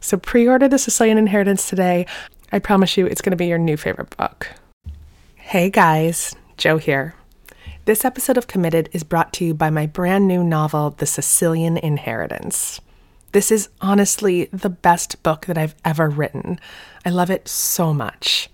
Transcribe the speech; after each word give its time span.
So 0.00 0.16
pre 0.16 0.48
order 0.48 0.68
The 0.68 0.78
Sicilian 0.78 1.18
Inheritance 1.18 1.68
today. 1.68 2.06
I 2.52 2.58
promise 2.58 2.96
you 2.96 3.06
it's 3.06 3.20
going 3.20 3.32
to 3.32 3.36
be 3.36 3.46
your 3.46 3.58
new 3.58 3.76
favorite 3.76 4.16
book. 4.16 4.48
Hey 5.36 5.70
guys, 5.70 6.34
Jo 6.56 6.78
here. 6.78 7.14
This 7.84 8.04
episode 8.04 8.36
of 8.36 8.46
Committed 8.46 8.88
is 8.92 9.02
brought 9.02 9.32
to 9.34 9.44
you 9.44 9.54
by 9.54 9.70
my 9.70 9.86
brand 9.86 10.28
new 10.28 10.44
novel, 10.44 10.90
The 10.90 11.06
Sicilian 11.06 11.78
Inheritance. 11.78 12.80
This 13.32 13.50
is 13.50 13.68
honestly 13.80 14.46
the 14.52 14.70
best 14.70 15.22
book 15.22 15.46
that 15.46 15.58
I've 15.58 15.74
ever 15.84 16.08
written. 16.08 16.58
I 17.04 17.10
love 17.10 17.30
it 17.30 17.48
so 17.48 17.92
much. 17.92 18.48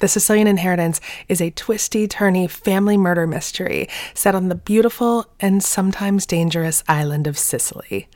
The 0.00 0.08
Sicilian 0.08 0.46
Inheritance 0.46 1.00
is 1.28 1.40
a 1.40 1.50
twisty, 1.50 2.06
turny 2.06 2.48
family 2.48 2.96
murder 2.96 3.26
mystery 3.26 3.88
set 4.14 4.34
on 4.34 4.48
the 4.48 4.54
beautiful 4.54 5.26
and 5.40 5.62
sometimes 5.62 6.24
dangerous 6.24 6.84
island 6.88 7.26
of 7.26 7.36
Sicily. 7.36 8.08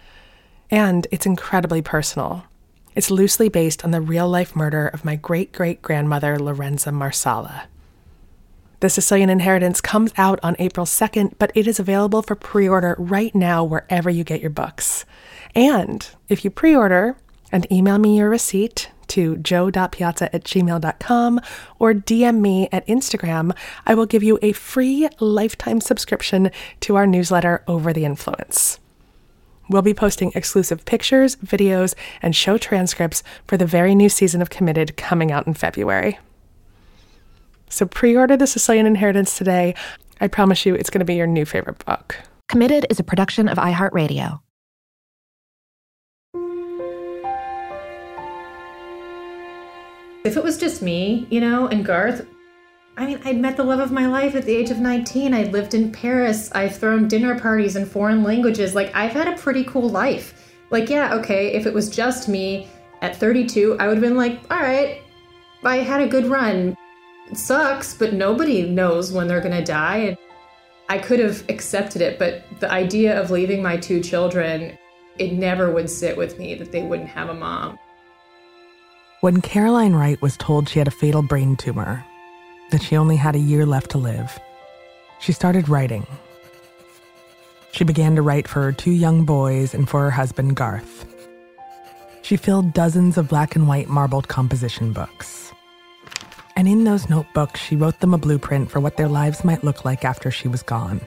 And 0.71 1.07
it's 1.11 1.27
incredibly 1.27 1.83
personal. 1.83 2.45
It's 2.95 3.11
loosely 3.11 3.49
based 3.49 3.85
on 3.85 3.91
the 3.91 4.01
real 4.01 4.29
life 4.29 4.55
murder 4.55 4.89
of 4.89 5.05
my 5.05 5.17
great 5.17 5.53
great 5.53 5.83
grandmother, 5.83 6.39
Lorenza 6.39 6.93
Marsala. 6.93 7.69
The 8.81 8.91
Sicilian 8.91 9.31
Inheritance 9.31 9.81
comes 9.81 10.13
out 10.17 10.41
on 10.43 10.57
April 10.59 10.85
2nd, 10.85 11.35
but 11.39 11.53
it 11.55 11.69
is 11.69 11.79
available 11.79 12.21
for 12.21 12.35
pre 12.35 12.69
order 12.69 12.97
right 12.99 13.35
now 13.35 13.63
wherever 13.63 14.11
you 14.11 14.25
get 14.25 14.41
your 14.41 14.51
books. 14.51 15.05
And 15.55 16.07
if 16.29 16.45
you 16.45 16.51
pre 16.51 16.75
order 16.75 17.17
and 17.53 17.71
email 17.71 17.99
me 17.99 18.19
your 18.19 18.29
receipt 18.29 18.91
to 19.09 19.37
joe.piazza 19.37 20.35
at 20.35 20.45
gmail.com 20.45 21.41
or 21.79 21.95
DM 21.95 22.41
me 22.41 22.69
at 22.73 22.87
Instagram, 22.87 23.57
I 23.87 23.95
will 23.95 24.07
give 24.07 24.23
you 24.23 24.39
a 24.43 24.53
free 24.53 25.09
lifetime 25.21 25.81
subscription 25.81 26.51
to 26.81 26.97
our 26.97 27.07
newsletter 27.07 27.63
Over 27.69 27.93
the 27.93 28.05
Influence. 28.05 28.81
We'll 29.69 29.83
be 29.83 29.95
posting 29.95 30.33
exclusive 30.35 30.85
pictures, 30.85 31.37
videos, 31.37 31.95
and 32.21 32.35
show 32.35 32.59
transcripts 32.59 33.23
for 33.47 33.57
the 33.57 33.67
very 33.67 33.95
new 33.95 34.09
season 34.09 34.43
of 34.43 34.51
Committed 34.51 34.97
coming 34.97 35.31
out 35.31 35.47
in 35.47 35.55
February. 35.55 36.19
So 37.69 37.87
pre 37.87 38.17
order 38.17 38.37
The 38.37 38.47
Sicilian 38.47 38.87
Inheritance 38.87 39.39
today. 39.39 39.75
I 40.21 40.29
promise 40.29 40.67
you 40.67 40.75
it's 40.75 40.91
going 40.91 41.01
to 41.01 41.05
be 41.05 41.15
your 41.15 41.27
new 41.27 41.45
favorite 41.45 41.85
book. 41.85 42.17
Committed 42.49 42.87
is 42.91 43.01
a 43.01 43.05
production 43.05 43.49
of 43.49 43.57
iHeartRadio. 43.57 44.41
If 50.25 50.37
it 50.37 50.45
was 50.45 50.59
just 50.59 50.83
me, 50.83 51.27
you 51.31 51.41
know, 51.41 51.67
and 51.67 51.85
Garth, 51.85 52.27
I 52.97 53.07
mean, 53.07 53.21
I'd 53.25 53.41
met 53.41 53.57
the 53.57 53.65
love 53.65 53.81
of 53.81 53.91
my 53.91 54.07
life 54.07 54.35
at 54.35 54.45
the 54.45 54.55
age 54.55 54.71
of 54.71 54.79
19. 54.79 55.33
I'd 55.33 55.53
lived 55.53 55.75
in 55.75 55.91
Paris. 55.91 56.51
I've 56.53 56.77
thrown 56.77 57.09
dinner 57.09 57.39
parties 57.39 57.77
in 57.77 57.87
foreign 57.87 58.23
languages. 58.23 58.75
Like, 58.75 58.95
I've 58.95 59.13
had 59.13 59.29
a 59.29 59.39
pretty 59.39 59.65
cool 59.65 59.89
life. 59.89 60.53
Like, 60.71 60.91
yeah, 60.91 61.15
okay, 61.15 61.53
if 61.53 61.65
it 61.67 61.73
was 61.73 61.89
just 61.89 62.29
me 62.29 62.69
at 63.01 63.17
32, 63.17 63.77
I 63.79 63.89
would 63.89 63.97
have 63.97 64.03
been 64.03 64.17
like, 64.17 64.41
all 64.51 64.61
right, 64.61 65.01
I 65.65 65.77
had 65.79 66.03
a 66.03 66.09
good 66.09 66.27
run. 66.27 66.77
It 67.31 67.39
sucks, 67.39 67.95
but 67.95 68.13
nobody 68.13 68.69
knows 68.69 69.11
when 69.11 69.27
they're 69.27 69.41
gonna 69.41 69.65
die. 69.65 69.97
And 69.99 70.19
I 70.89 70.99
could 70.99 71.19
have 71.19 71.49
accepted 71.49 72.03
it, 72.03 72.19
but 72.19 72.45
the 72.61 72.71
idea 72.71 73.19
of 73.19 73.31
leaving 73.31 73.63
my 73.63 73.79
two 73.79 74.03
children, 74.03 74.77
it 75.19 75.33
never 75.33 75.71
would 75.73 75.89
sit 75.89 76.17
with 76.17 76.39
me 76.39 76.55
that 76.57 76.73
they 76.73 76.83
wouldn't 76.83 77.09
have 77.09 77.31
a 77.31 77.35
mom. 77.35 77.79
When 79.21 79.41
Caroline 79.41 79.95
Wright 79.95 80.21
was 80.21 80.37
told 80.37 80.69
she 80.69 80.79
had 80.79 80.89
a 80.89 80.93
fatal 80.93 81.23
brain 81.23 81.57
tumor, 81.57 82.05
that 82.73 82.83
she 82.83 82.97
only 82.97 83.17
had 83.17 83.37
a 83.37 83.39
year 83.39 83.65
left 83.65 83.91
to 83.93 83.99
live, 83.99 84.39
she 85.21 85.33
started 85.33 85.69
writing. 85.69 86.07
She 87.71 87.85
began 87.85 88.17
to 88.17 88.23
write 88.23 88.49
for 88.49 88.63
her 88.63 88.73
two 88.73 88.91
young 88.91 89.25
boys 89.25 89.73
and 89.73 89.89
for 89.89 90.01
her 90.01 90.11
husband, 90.11 90.57
Garth. 90.57 91.07
She 92.23 92.37
filled 92.37 92.73
dozens 92.73 93.17
of 93.17 93.29
black 93.29 93.55
and 93.57 93.69
white 93.69 93.89
marbled 93.89 94.29
composition 94.29 94.93
books. 94.93 95.53
And 96.57 96.69
in 96.69 96.85
those 96.85 97.09
notebooks, 97.09 97.61
she 97.61 97.77
wrote 97.77 98.01
them 98.01 98.15
a 98.15 98.19
blueprint 98.19 98.71
for 98.71 98.81
what 98.81 98.97
their 98.97 99.09
lives 99.09 99.45
might 99.45 99.65
look 99.65 99.85
like 99.85 100.05
after 100.05 100.31
she 100.31 100.49
was 100.49 100.63
gone. 100.63 101.01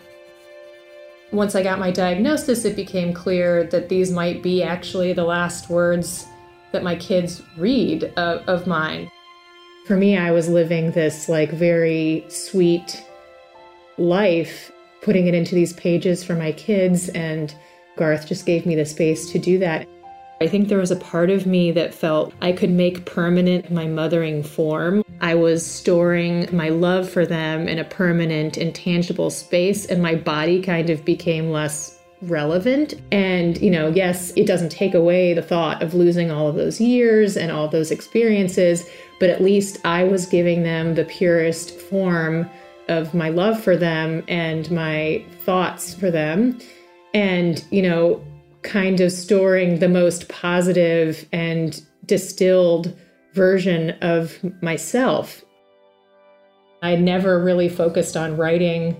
Once 1.32 1.56
I 1.56 1.64
got 1.64 1.80
my 1.80 1.92
diagnosis, 1.92 2.66
it 2.66 2.76
became 2.76 3.14
clear 3.14 3.66
that 3.66 3.90
these 3.90 4.12
might 4.12 4.42
be 4.42 4.64
actually 4.64 5.14
the 5.14 5.24
last 5.24 5.70
words 5.70 6.26
that 6.72 6.84
my 6.84 6.96
kids 6.96 7.42
read 7.58 8.06
of, 8.18 8.48
of 8.48 8.68
mine. 8.68 9.10
For 9.86 9.96
me, 9.96 10.18
I 10.18 10.32
was 10.32 10.50
living 10.50 10.92
this 10.92 11.30
like 11.30 11.52
very 11.52 12.26
sweet 12.28 13.04
life, 14.00 14.72
putting 15.04 15.28
it 15.28 15.36
into 15.36 15.54
these 15.54 15.74
pages 15.74 16.24
for 16.24 16.34
my 16.34 16.52
kids, 16.54 17.10
and 17.10 17.54
Garth 17.96 18.28
just 18.28 18.48
gave 18.48 18.66
me 18.66 18.76
the 18.76 18.86
space 18.86 19.32
to 19.32 19.38
do 19.38 19.60
that. 19.60 19.88
I 20.42 20.48
think 20.48 20.68
there 20.68 20.80
was 20.80 20.90
a 20.90 20.96
part 20.96 21.30
of 21.30 21.46
me 21.46 21.72
that 21.74 21.94
felt 21.94 22.34
I 22.42 22.52
could 22.52 22.72
make 22.72 23.06
permanent 23.06 23.72
my 23.72 23.86
mothering 23.86 24.42
form. 24.42 25.04
I 25.22 25.36
was 25.36 25.64
storing 25.64 26.48
my 26.52 26.70
love 26.70 27.08
for 27.08 27.26
them 27.26 27.68
in 27.68 27.78
a 27.78 27.86
permanent, 27.86 28.58
intangible 28.58 29.30
space, 29.30 29.86
and 29.86 30.02
my 30.02 30.16
body 30.16 30.64
kind 30.64 30.90
of 30.90 31.06
became 31.06 31.52
less 31.52 31.95
relevant. 32.22 32.96
And, 33.12 33.60
you 33.62 33.70
know, 33.70 33.90
yes, 33.90 34.32
it 34.36 34.48
doesn't 34.48 34.70
take 34.70 34.94
away 34.94 35.34
the 35.34 35.42
thought 35.42 35.84
of 35.84 35.94
losing 35.94 36.32
all 36.32 36.48
of 36.48 36.56
those 36.56 36.80
years 36.80 37.38
and 37.38 37.52
all 37.52 37.68
those 37.68 37.92
experiences, 37.92 38.90
but 39.20 39.30
at 39.30 39.42
least 39.42 39.86
I 39.86 40.04
was 40.04 40.26
giving 40.26 40.64
them 40.64 40.96
the 40.96 41.06
purest 41.06 41.80
form 41.80 42.50
of 42.88 43.14
my 43.14 43.30
love 43.30 43.62
for 43.62 43.76
them 43.76 44.24
and 44.28 44.70
my 44.72 45.26
thoughts 45.44 45.94
for 45.94 46.12
them. 46.12 46.60
And, 47.14 47.64
you 47.72 47.82
know, 47.82 48.24
kind 48.62 49.00
of 49.00 49.12
storing 49.12 49.80
the 49.80 49.90
most 49.90 50.28
positive 50.28 51.28
and 51.32 51.82
distilled 52.06 52.96
version 53.34 53.92
of 54.02 54.38
myself. 54.62 55.44
I 56.82 56.96
never 56.96 57.44
really 57.44 57.70
focused 57.70 58.18
on 58.18 58.38
writing 58.38 58.96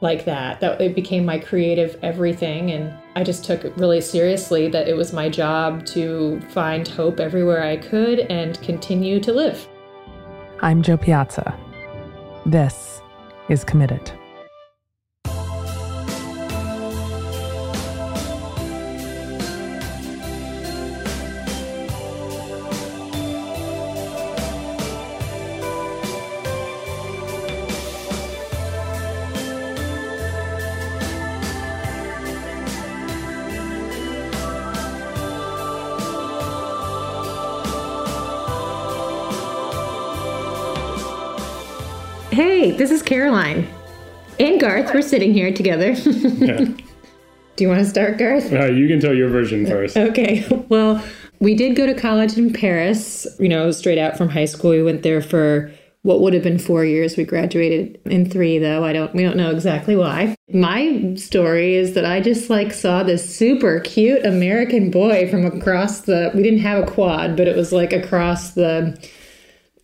like 0.00 0.24
that. 0.24 0.60
That 0.60 0.80
it 0.80 0.94
became 0.94 1.24
my 1.24 1.38
creative 1.38 1.98
everything 2.02 2.70
and 2.72 2.92
I 3.16 3.24
just 3.24 3.44
took 3.44 3.64
it 3.64 3.76
really 3.76 4.00
seriously 4.00 4.68
that 4.68 4.88
it 4.88 4.96
was 4.96 5.12
my 5.12 5.28
job 5.28 5.84
to 5.86 6.40
find 6.50 6.86
hope 6.86 7.20
everywhere 7.20 7.62
I 7.62 7.76
could 7.76 8.20
and 8.20 8.60
continue 8.62 9.20
to 9.20 9.32
live. 9.32 9.68
I'm 10.60 10.82
Jo 10.82 10.96
Piazza. 10.96 11.58
This 12.46 13.02
is 13.48 13.64
Committed. 13.64 14.12
Garth, 44.60 44.92
we're 44.92 45.02
sitting 45.02 45.32
here 45.32 45.52
together. 45.52 45.90
yeah. 46.04 46.64
Do 47.56 47.64
you 47.64 47.68
want 47.68 47.80
to 47.80 47.86
start, 47.86 48.18
Garth? 48.18 48.52
Uh, 48.52 48.66
you 48.66 48.86
can 48.88 49.00
tell 49.00 49.14
your 49.14 49.28
version 49.28 49.66
first. 49.66 49.96
Okay. 49.96 50.46
Well, 50.68 51.02
we 51.40 51.56
did 51.56 51.74
go 51.74 51.84
to 51.86 51.94
college 51.94 52.38
in 52.38 52.52
Paris, 52.52 53.26
you 53.40 53.48
know, 53.48 53.72
straight 53.72 53.98
out 53.98 54.16
from 54.16 54.28
high 54.28 54.44
school. 54.44 54.70
We 54.70 54.82
went 54.82 55.02
there 55.02 55.20
for 55.20 55.72
what 56.02 56.20
would 56.20 56.32
have 56.32 56.44
been 56.44 56.58
four 56.58 56.84
years. 56.84 57.16
We 57.16 57.24
graduated 57.24 57.98
in 58.04 58.30
three, 58.30 58.58
though. 58.58 58.84
I 58.84 58.92
don't, 58.92 59.12
we 59.14 59.22
don't 59.22 59.36
know 59.36 59.50
exactly 59.50 59.96
why. 59.96 60.36
My 60.52 61.14
story 61.16 61.74
is 61.74 61.94
that 61.94 62.04
I 62.04 62.20
just 62.20 62.50
like 62.50 62.72
saw 62.72 63.02
this 63.02 63.34
super 63.36 63.80
cute 63.80 64.24
American 64.24 64.90
boy 64.90 65.28
from 65.28 65.44
across 65.44 66.02
the, 66.02 66.30
we 66.34 66.42
didn't 66.42 66.60
have 66.60 66.84
a 66.84 66.86
quad, 66.86 67.36
but 67.36 67.48
it 67.48 67.56
was 67.56 67.72
like 67.72 67.92
across 67.92 68.52
the 68.52 68.96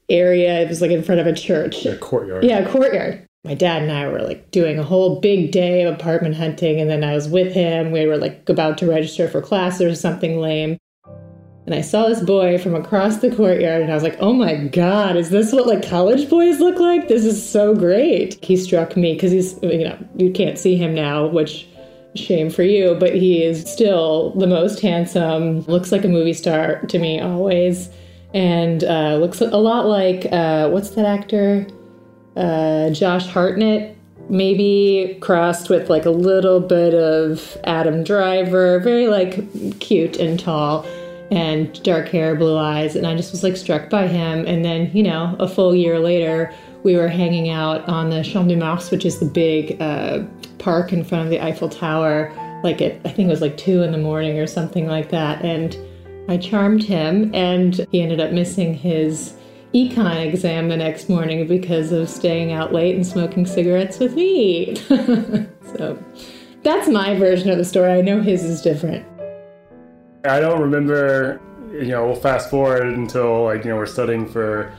area. 0.09 0.61
It 0.61 0.69
was 0.69 0.81
like 0.81 0.93
in 0.93 1.03
front 1.03 1.21
of 1.21 1.27
a 1.27 1.33
church. 1.33 1.85
A 1.85 1.97
courtyard. 1.97 2.45
Yeah, 2.45 2.71
courtyard. 2.71 3.26
My 3.47 3.55
dad 3.55 3.83
and 3.83 3.93
I 3.93 4.09
were 4.09 4.23
like 4.23 4.51
doing 4.51 4.79
a 4.79 4.83
whole 4.83 5.21
big 5.21 5.53
day 5.53 5.83
of 5.83 5.95
apartment 5.95 6.35
hunting, 6.35 6.81
and 6.81 6.91
then 6.91 7.05
I 7.05 7.15
was 7.15 7.29
with 7.29 7.53
him. 7.53 7.93
We 7.93 8.07
were 8.07 8.19
like 8.19 8.49
about 8.49 8.77
to 8.79 8.91
register 8.91 9.29
for 9.29 9.41
class 9.41 9.81
or 9.81 9.95
something 9.95 10.41
lame. 10.41 10.79
And 11.65 11.75
I 11.75 11.81
saw 11.81 12.07
this 12.09 12.21
boy 12.21 12.59
from 12.59 12.75
across 12.75 13.19
the 13.19 13.35
courtyard, 13.35 13.83
and 13.83 13.91
I 13.91 13.95
was 13.95 14.03
like, 14.03 14.17
oh 14.21 14.33
my 14.33 14.55
God, 14.55 15.17
is 15.17 15.31
this 15.31 15.53
what 15.53 15.67
like 15.67 15.89
college 15.89 16.29
boys 16.29 16.61
look 16.61 16.79
like? 16.79 17.09
This 17.09 17.25
is 17.25 17.49
so 17.49 17.75
great. 17.75 18.43
He 18.45 18.57
struck 18.57 18.97
me 18.97 19.15
because 19.15 19.33
he's, 19.33 19.59
you 19.63 19.85
know, 19.85 19.99
you 20.17 20.31
can't 20.33 20.59
see 20.59 20.77
him 20.77 20.95
now, 20.95 21.27
which 21.27 21.69
shame 22.15 22.51
for 22.51 22.63
you, 22.63 22.97
but 22.99 23.15
he 23.15 23.43
is 23.43 23.71
still 23.71 24.31
the 24.31 24.47
most 24.47 24.81
handsome, 24.81 25.61
looks 25.63 25.93
like 25.93 26.05
a 26.05 26.09
movie 26.09 26.33
star 26.33 26.81
to 26.83 26.99
me 26.99 27.21
always, 27.21 27.91
and 28.33 28.85
uh, 28.85 29.17
looks 29.17 29.41
a 29.41 29.47
lot 29.47 29.87
like, 29.87 30.27
uh, 30.33 30.69
what's 30.71 30.91
that 30.91 31.05
actor? 31.05 31.67
Uh, 32.37 32.91
Josh 32.91 33.27
Hartnett, 33.27 33.97
maybe 34.29 35.19
crossed 35.21 35.71
with 35.71 35.89
like 35.89 36.05
a 36.05 36.11
little 36.11 36.61
bit 36.61 36.95
of 36.95 37.57
Adam 37.65 38.05
Driver, 38.05 38.81
very 38.81 39.09
like 39.09 39.81
cute 39.81 40.19
and 40.19 40.39
tall 40.39 40.85
and 41.31 41.83
dark 41.83 42.09
hair, 42.09 42.35
blue 42.35 42.57
eyes. 42.57 42.95
And 42.95 43.07
I 43.07 43.17
just 43.17 43.33
was 43.33 43.43
like 43.43 43.57
struck 43.57 43.89
by 43.89 44.07
him. 44.07 44.47
And 44.47 44.65
then, 44.65 44.91
you 44.93 45.03
know, 45.03 45.35
a 45.39 45.49
full 45.49 45.75
year 45.75 45.99
later, 45.99 46.53
we 46.83 46.97
were 46.97 47.09
hanging 47.09 47.49
out 47.49 47.89
on 47.89 48.11
the 48.11 48.23
Champ 48.23 48.49
de 48.49 48.57
Mars, 48.57 48.91
which 48.91 49.05
is 49.05 49.19
the 49.19 49.27
big 49.27 49.81
uh, 49.81 50.23
park 50.59 50.93
in 50.93 51.05
front 51.05 51.25
of 51.25 51.31
the 51.31 51.41
Eiffel 51.41 51.69
Tower, 51.69 52.33
like 52.63 52.81
I 52.81 52.91
think 52.91 53.21
it 53.21 53.27
was 53.27 53.41
like 53.41 53.57
two 53.57 53.83
in 53.83 53.93
the 53.93 53.99
morning 53.99 54.39
or 54.39 54.47
something 54.47 54.87
like 54.87 55.11
that. 55.11 55.45
And 55.45 55.77
I 56.29 56.37
charmed 56.37 56.83
him, 56.83 57.33
and 57.35 57.87
he 57.91 58.03
ended 58.03 58.21
up 58.21 58.33
missing 58.33 58.75
his 58.75 59.35
econ 59.77 60.27
exam 60.27 60.69
the 60.69 60.77
next 60.77 61.09
morning 61.09 61.47
because 61.47 61.93
of 61.93 62.09
staying 62.09 62.53
out 62.53 62.73
late 62.73 62.95
and 62.95 63.07
smoking 63.07 63.45
cigarettes 63.45 63.99
with 63.99 64.15
me. 64.15 64.75
so 65.77 66.03
that's 66.63 66.89
my 66.89 67.15
version 67.19 67.51
of 67.51 67.59
the 67.59 67.65
story. 67.65 67.93
I 67.93 68.01
know 68.01 68.23
his 68.23 68.43
is 68.43 68.63
different. 68.63 69.07
I 70.25 70.41
don't 70.41 70.61
remember, 70.61 71.41
you 71.71 71.89
know, 71.89 72.07
we'll 72.07 72.17
fast 72.17 72.49
forward 72.49 72.87
until 72.87 73.45
like, 73.45 73.65
you 73.65 73.71
know, 73.71 73.77
we're 73.77 73.87
studying 73.87 74.27
for 74.27 74.73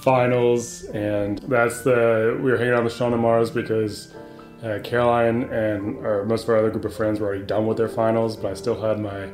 finals 0.00 0.84
and 0.84 1.38
that's 1.40 1.82
the, 1.82 2.38
we 2.42 2.50
were 2.50 2.56
hanging 2.56 2.72
out 2.72 2.84
with 2.84 2.96
the 2.96 3.04
and 3.04 3.20
Mars 3.20 3.50
because 3.50 4.14
uh, 4.62 4.78
Caroline 4.82 5.44
and 5.52 6.04
our, 6.04 6.24
most 6.24 6.44
of 6.44 6.50
our 6.50 6.56
other 6.56 6.70
group 6.70 6.86
of 6.86 6.94
friends 6.94 7.20
were 7.20 7.26
already 7.28 7.44
done 7.44 7.66
with 7.66 7.76
their 7.76 7.88
finals, 7.88 8.36
but 8.36 8.50
I 8.50 8.54
still 8.54 8.80
had 8.80 8.98
my 8.98 9.28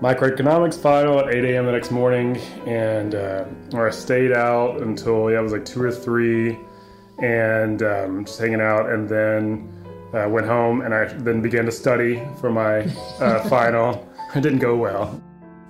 microeconomics 0.00 0.78
final 0.78 1.20
at 1.20 1.34
8 1.34 1.44
a.m. 1.44 1.66
the 1.66 1.72
next 1.72 1.90
morning 1.90 2.36
and 2.66 3.14
uh, 3.14 3.44
or 3.72 3.88
I 3.88 3.90
stayed 3.90 4.32
out 4.32 4.82
until, 4.82 5.30
yeah, 5.30 5.38
it 5.38 5.42
was 5.42 5.52
like 5.52 5.64
two 5.64 5.82
or 5.82 5.92
three 5.92 6.58
and 7.22 7.82
um, 7.82 8.24
just 8.24 8.38
hanging 8.38 8.60
out 8.60 8.90
and 8.90 9.08
then 9.08 9.70
uh, 10.14 10.28
went 10.28 10.46
home 10.46 10.82
and 10.82 10.94
I 10.94 11.06
then 11.06 11.40
began 11.42 11.64
to 11.66 11.72
study 11.72 12.22
for 12.40 12.50
my 12.50 12.80
uh, 13.20 13.48
final. 13.48 14.08
It 14.34 14.40
didn't 14.40 14.58
go 14.58 14.76
well. 14.76 15.20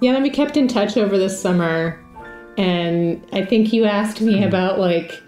Yeah, 0.01 0.13
then 0.13 0.23
we 0.23 0.31
kept 0.31 0.57
in 0.57 0.69
touch 0.69 0.97
over 0.97 1.17
the 1.17 1.31
summer, 1.31 1.99
and 2.59 3.25
I 3.33 3.45
think 3.45 3.73
you 3.73 3.85
asked 3.85 4.21
me 4.21 4.45
about 4.45 4.79
like 4.79 5.23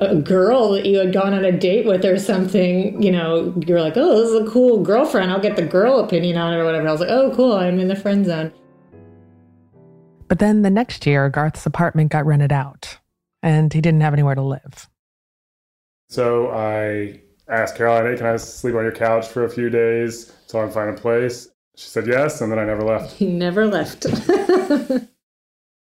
a 0.00 0.14
girl 0.14 0.72
that 0.72 0.86
you 0.86 0.98
had 0.98 1.12
gone 1.12 1.34
on 1.34 1.44
a 1.44 1.52
date 1.52 1.86
with 1.86 2.04
or 2.04 2.18
something. 2.18 3.02
You 3.02 3.10
know, 3.10 3.54
you're 3.66 3.80
like, 3.80 3.96
"Oh, 3.96 4.20
this 4.20 4.30
is 4.30 4.48
a 4.48 4.50
cool 4.50 4.82
girlfriend. 4.82 5.30
I'll 5.30 5.40
get 5.40 5.56
the 5.56 5.64
girl 5.64 5.98
opinion 6.00 6.36
on 6.36 6.54
it 6.54 6.56
or 6.56 6.64
whatever." 6.64 6.86
I 6.86 6.92
was 6.92 7.00
like, 7.00 7.10
"Oh, 7.10 7.32
cool. 7.34 7.52
I'm 7.52 7.78
in 7.78 7.88
the 7.88 7.96
friend 7.96 8.24
zone." 8.24 8.52
But 10.28 10.38
then 10.38 10.62
the 10.62 10.70
next 10.70 11.06
year, 11.06 11.28
Garth's 11.28 11.66
apartment 11.66 12.12
got 12.12 12.26
rented 12.26 12.52
out, 12.52 12.98
and 13.42 13.72
he 13.72 13.80
didn't 13.80 14.02
have 14.02 14.12
anywhere 14.12 14.34
to 14.34 14.42
live. 14.42 14.88
So 16.08 16.50
I 16.50 17.20
asked 17.48 17.76
Caroline, 17.76 18.06
"Hey, 18.06 18.16
can 18.16 18.26
I 18.26 18.36
sleep 18.36 18.74
on 18.74 18.82
your 18.82 18.92
couch 18.92 19.26
for 19.26 19.44
a 19.44 19.50
few 19.50 19.70
days 19.70 20.32
so 20.46 20.60
I 20.60 20.64
can 20.64 20.72
find 20.72 20.90
a 20.90 21.00
place?" 21.00 21.48
She 21.76 21.88
said 21.88 22.06
yes, 22.06 22.40
and 22.40 22.50
then 22.50 22.58
I 22.58 22.64
never 22.64 22.82
left. 22.82 23.12
He 23.12 23.26
never 23.26 23.66
left. 23.66 24.04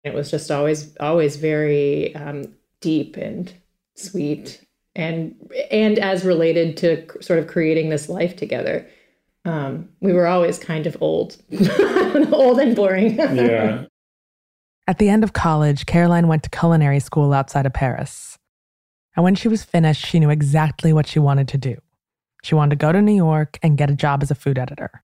it 0.05 0.15
was 0.15 0.31
just 0.31 0.51
always, 0.51 0.95
always 0.99 1.37
very 1.37 2.15
um, 2.15 2.55
deep 2.81 3.17
and 3.17 3.53
sweet, 3.97 4.65
and 4.95 5.35
and 5.71 5.99
as 5.99 6.25
related 6.25 6.77
to 6.79 7.23
sort 7.23 7.39
of 7.39 7.47
creating 7.47 7.91
this 7.91 8.09
life 8.09 8.37
together. 8.37 8.89
Um, 9.45 9.91
we 10.01 10.13
were 10.13 10.27
always 10.27 10.59
kind 10.59 10.89
of 10.89 10.97
old, 11.01 11.37
old 12.33 12.59
and 12.59 12.75
boring. 12.75 13.15
yeah. 13.17 13.85
At 14.89 14.99
the 14.99 15.09
end 15.09 15.23
of 15.23 15.33
college, 15.33 15.87
Caroline 15.87 16.27
went 16.27 16.43
to 16.43 16.51
culinary 16.51 16.99
school 16.99 17.33
outside 17.33 17.65
of 17.65 17.73
Paris. 17.73 18.39
And 19.15 19.23
when 19.23 19.37
she 19.37 19.47
was 19.47 19.63
finished, 19.63 20.05
she 20.05 20.19
knew 20.19 20.31
exactly 20.31 20.93
what 20.93 21.07
she 21.07 21.21
wanted 21.21 21.47
to 21.49 21.59
do. 21.59 21.77
She 22.43 22.55
wanted 22.55 22.71
to 22.79 22.85
go 22.85 22.93
to 22.93 23.01
New 23.01 23.15
York 23.15 23.59
and 23.63 23.79
get 23.79 23.91
a 23.91 23.95
job 23.95 24.23
as 24.23 24.31
a 24.31 24.35
food 24.35 24.59
editor. 24.59 25.03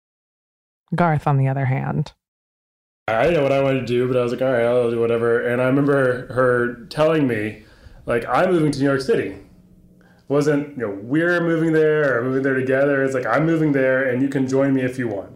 Garth, 0.94 1.26
on 1.26 1.38
the 1.38 1.48
other 1.48 1.64
hand, 1.64 2.12
I 3.08 3.24
didn't 3.24 3.38
know 3.38 3.42
what 3.42 3.52
I 3.52 3.62
wanted 3.62 3.80
to 3.80 3.86
do, 3.86 4.06
but 4.06 4.16
I 4.16 4.22
was 4.22 4.32
like, 4.32 4.42
all 4.42 4.52
right, 4.52 4.64
I'll 4.64 4.90
do 4.90 5.00
whatever. 5.00 5.44
And 5.46 5.60
I 5.60 5.64
remember 5.66 6.32
her 6.32 6.84
telling 6.86 7.26
me, 7.26 7.64
like, 8.06 8.26
I'm 8.26 8.50
moving 8.50 8.72
to 8.72 8.78
New 8.78 8.86
York 8.86 9.00
City. 9.00 9.36
Wasn't, 10.28 10.76
you 10.78 10.86
know, 10.86 10.98
we're 11.02 11.40
moving 11.40 11.72
there 11.72 12.18
or 12.18 12.24
moving 12.24 12.42
there 12.42 12.54
together. 12.54 13.04
It's 13.04 13.14
like, 13.14 13.26
I'm 13.26 13.44
moving 13.44 13.72
there 13.72 14.08
and 14.08 14.22
you 14.22 14.28
can 14.28 14.48
join 14.48 14.72
me 14.74 14.82
if 14.82 14.98
you 14.98 15.08
want. 15.08 15.30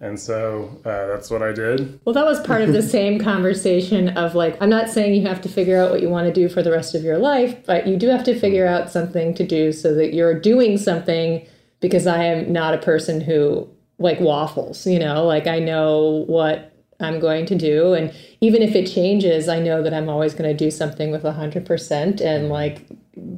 And 0.00 0.18
so 0.18 0.80
uh, 0.84 1.06
that's 1.06 1.28
what 1.30 1.42
I 1.42 1.52
did. 1.52 2.00
Well, 2.04 2.14
that 2.14 2.24
was 2.24 2.40
part 2.40 2.62
of 2.62 2.72
the 2.72 2.82
same 2.82 3.18
conversation 3.18 4.10
of 4.10 4.34
like, 4.34 4.60
I'm 4.62 4.70
not 4.70 4.88
saying 4.88 5.14
you 5.14 5.26
have 5.26 5.40
to 5.42 5.48
figure 5.48 5.80
out 5.80 5.90
what 5.90 6.00
you 6.00 6.08
want 6.08 6.26
to 6.26 6.32
do 6.32 6.48
for 6.48 6.62
the 6.62 6.70
rest 6.70 6.94
of 6.94 7.02
your 7.02 7.18
life, 7.18 7.64
but 7.66 7.86
you 7.86 7.96
do 7.96 8.08
have 8.08 8.22
to 8.24 8.38
figure 8.38 8.66
out 8.66 8.90
something 8.90 9.34
to 9.34 9.46
do 9.46 9.72
so 9.72 9.94
that 9.94 10.14
you're 10.14 10.38
doing 10.38 10.78
something 10.78 11.46
because 11.80 12.06
I 12.06 12.24
am 12.24 12.52
not 12.52 12.74
a 12.74 12.78
person 12.78 13.20
who 13.20 13.68
like 13.98 14.20
waffles, 14.20 14.86
you 14.86 14.98
know, 14.98 15.24
like 15.24 15.48
I 15.48 15.58
know 15.58 16.24
what 16.28 16.72
I'm 17.00 17.20
going 17.20 17.46
to 17.46 17.54
do. 17.54 17.94
And 17.94 18.12
even 18.40 18.62
if 18.62 18.74
it 18.74 18.86
changes, 18.86 19.48
I 19.48 19.60
know 19.60 19.82
that 19.82 19.94
I'm 19.94 20.08
always 20.08 20.34
going 20.34 20.50
to 20.50 20.56
do 20.56 20.70
something 20.70 21.10
with 21.10 21.22
100% 21.22 22.20
and 22.20 22.48
like 22.48 22.86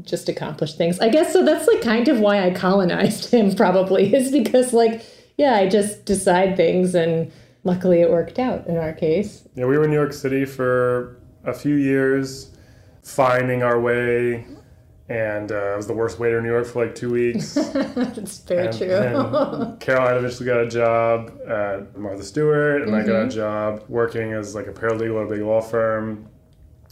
just 0.03 0.29
accomplish 0.29 0.75
things. 0.75 0.99
I 0.99 1.09
guess 1.09 1.33
so. 1.33 1.45
That's 1.45 1.67
like 1.67 1.83
kind 1.83 2.09
of 2.09 2.21
why 2.21 2.47
I 2.47 2.51
colonized 2.51 3.31
him, 3.33 3.55
probably, 3.55 4.15
is 4.15 4.33
because 4.33 4.73
like, 4.73 5.05
yeah, 5.37 5.55
I 5.57 5.69
just 5.69 6.05
decide 6.05 6.57
things 6.57 6.95
and 6.95 7.31
luckily 7.65 8.01
it 8.01 8.11
worked 8.11 8.39
out 8.39 8.67
in 8.67 8.77
our 8.77 8.93
case. 8.93 9.47
Yeah, 9.55 9.67
we 9.67 9.77
were 9.77 9.85
in 9.85 9.91
New 9.91 9.97
York 9.97 10.13
City 10.13 10.45
for 10.45 11.21
a 11.45 11.53
few 11.53 11.75
years, 11.75 12.57
finding 13.03 13.63
our 13.63 13.81
way. 13.81 14.47
And 15.11 15.51
uh, 15.51 15.57
I 15.57 15.77
was 15.77 15.89
the 15.89 15.93
worst 15.93 16.21
waiter 16.21 16.39
in 16.39 16.45
New 16.45 16.51
York 16.51 16.67
for 16.69 16.85
like 16.87 16.95
two 16.95 17.11
weeks. 17.11 17.55
That's 17.75 18.39
very 18.39 18.69
and, 18.69 18.79
true. 18.79 18.93
and 18.95 19.81
Caroline 19.81 20.17
eventually 20.19 20.47
got 20.47 20.61
a 20.61 20.69
job 20.69 21.33
at 21.49 21.99
Martha 21.99 22.23
Stewart, 22.23 22.83
and 22.83 22.95
I 22.95 23.01
got 23.03 23.09
a 23.09 23.19
Mm-hmm. 23.27 23.31
job 23.31 23.85
working 23.89 24.33
as 24.35 24.55
like 24.55 24.69
a 24.69 24.73
paralegal 24.73 25.21
at 25.23 25.27
a 25.27 25.31
big 25.35 25.43
law 25.43 25.61
firm. 25.61 26.29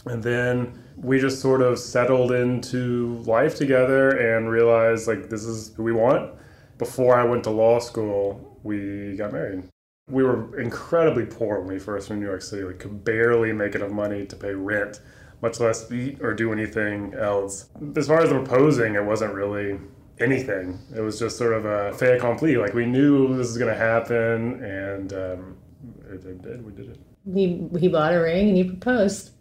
And 0.05 0.21
then 0.21 0.83
we 0.97 1.17
just 1.19 1.39
sort 1.39 1.61
of 1.61 1.79
settled 1.79 2.33
into 2.33 3.23
life 3.25 3.55
together 3.55 4.09
and 4.09 4.49
realized 4.49 5.07
like 5.07 5.29
this 5.29 5.45
is 5.45 5.73
who 5.75 5.83
we 5.83 5.93
want. 5.93 6.33
Before 6.77 7.15
I 7.17 7.23
went 7.23 7.45
to 7.45 7.51
law 7.51 7.79
school, 7.79 8.59
we 8.63 9.15
got 9.17 9.31
married. 9.31 9.63
We 10.09 10.23
were 10.23 10.59
incredibly 10.59 11.25
poor 11.25 11.59
when 11.59 11.67
we 11.69 11.79
first 11.79 12.09
were 12.09 12.15
in 12.15 12.21
New 12.21 12.27
York 12.27 12.41
City. 12.41 12.65
We 12.65 12.73
could 12.73 13.05
barely 13.05 13.53
make 13.53 13.75
enough 13.75 13.91
money 13.91 14.25
to 14.25 14.35
pay 14.35 14.53
rent, 14.53 14.99
much 15.41 15.59
less 15.59 15.91
eat 15.91 16.21
or 16.21 16.33
do 16.33 16.51
anything 16.51 17.13
else. 17.13 17.69
As 17.95 18.07
far 18.07 18.21
as 18.21 18.29
the 18.29 18.35
proposing, 18.35 18.95
it 18.95 19.03
wasn't 19.03 19.33
really 19.33 19.79
anything. 20.19 20.77
It 20.95 21.01
was 21.01 21.17
just 21.19 21.37
sort 21.37 21.53
of 21.53 21.65
a 21.65 21.93
fait 21.93 22.17
accompli. 22.17 22.57
Like 22.57 22.73
we 22.73 22.85
knew 22.85 23.29
this 23.29 23.47
was 23.47 23.57
going 23.57 23.73
to 23.73 23.79
happen, 23.79 24.63
and 24.63 25.13
um, 25.13 25.57
it, 26.11 26.25
it 26.25 26.41
did. 26.41 26.65
We 26.65 26.71
did 26.73 26.89
it. 26.89 26.99
He, 27.33 27.67
he 27.79 27.87
bought 27.87 28.13
a 28.13 28.19
ring 28.19 28.49
and 28.49 28.57
he 28.57 28.63
proposed. 28.63 29.31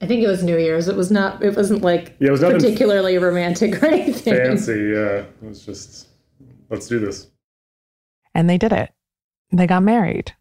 I 0.00 0.06
think 0.06 0.22
it 0.22 0.28
was 0.28 0.42
New 0.44 0.56
Year's. 0.58 0.88
It 0.88 0.96
was 0.96 1.10
not, 1.10 1.42
it 1.42 1.56
wasn't 1.56 1.82
like 1.82 2.14
Yeah, 2.20 2.28
it 2.28 2.30
was 2.30 2.40
nothing 2.40 2.58
particularly 2.60 3.18
romantic 3.18 3.82
or 3.82 3.86
anything. 3.86 4.34
fancy. 4.34 4.72
Yeah, 4.94 5.24
it 5.24 5.42
was 5.42 5.64
just 5.66 6.08
let's 6.70 6.86
do 6.86 6.98
this. 6.98 7.26
and 8.34 8.48
they 8.48 8.58
did 8.58 8.72
it. 8.72 8.92
They 9.52 9.66
got 9.66 9.82
married. 9.82 10.32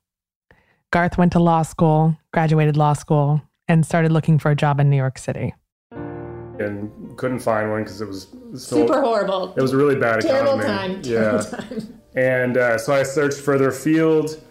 Garth 0.92 1.18
went 1.18 1.32
to 1.34 1.40
law 1.40 1.64
school, 1.64 2.18
graduated 2.34 2.78
law 2.78 2.94
school, 2.94 3.42
and 3.68 3.86
started 3.86 4.12
looking 4.12 4.40
for 4.40 4.52
a 4.52 4.56
job 4.56 4.80
in 4.80 4.90
New 4.90 4.98
York 4.98 5.18
City. 5.18 5.54
And 5.92 7.16
couldn't 7.18 7.40
find 7.40 7.70
one 7.70 7.84
because 7.84 8.02
it 8.02 8.08
was 8.08 8.24
still, 8.56 8.88
Super 8.88 9.02
horrible. 9.02 9.54
It 9.56 9.62
was 9.62 9.74
a 9.74 9.78
really 9.78 9.96
bad 9.96 10.22
Terrible 10.22 10.60
economy. 10.60 10.96
time. 10.96 11.02
Terrible 11.02 11.46
yeah. 11.46 11.58
time. 11.60 12.00
And 12.16 12.58
uh, 12.58 12.78
so 12.78 12.94
I 12.94 13.04
searched 13.04 13.38
further 13.40 13.70
afield 13.70 14.42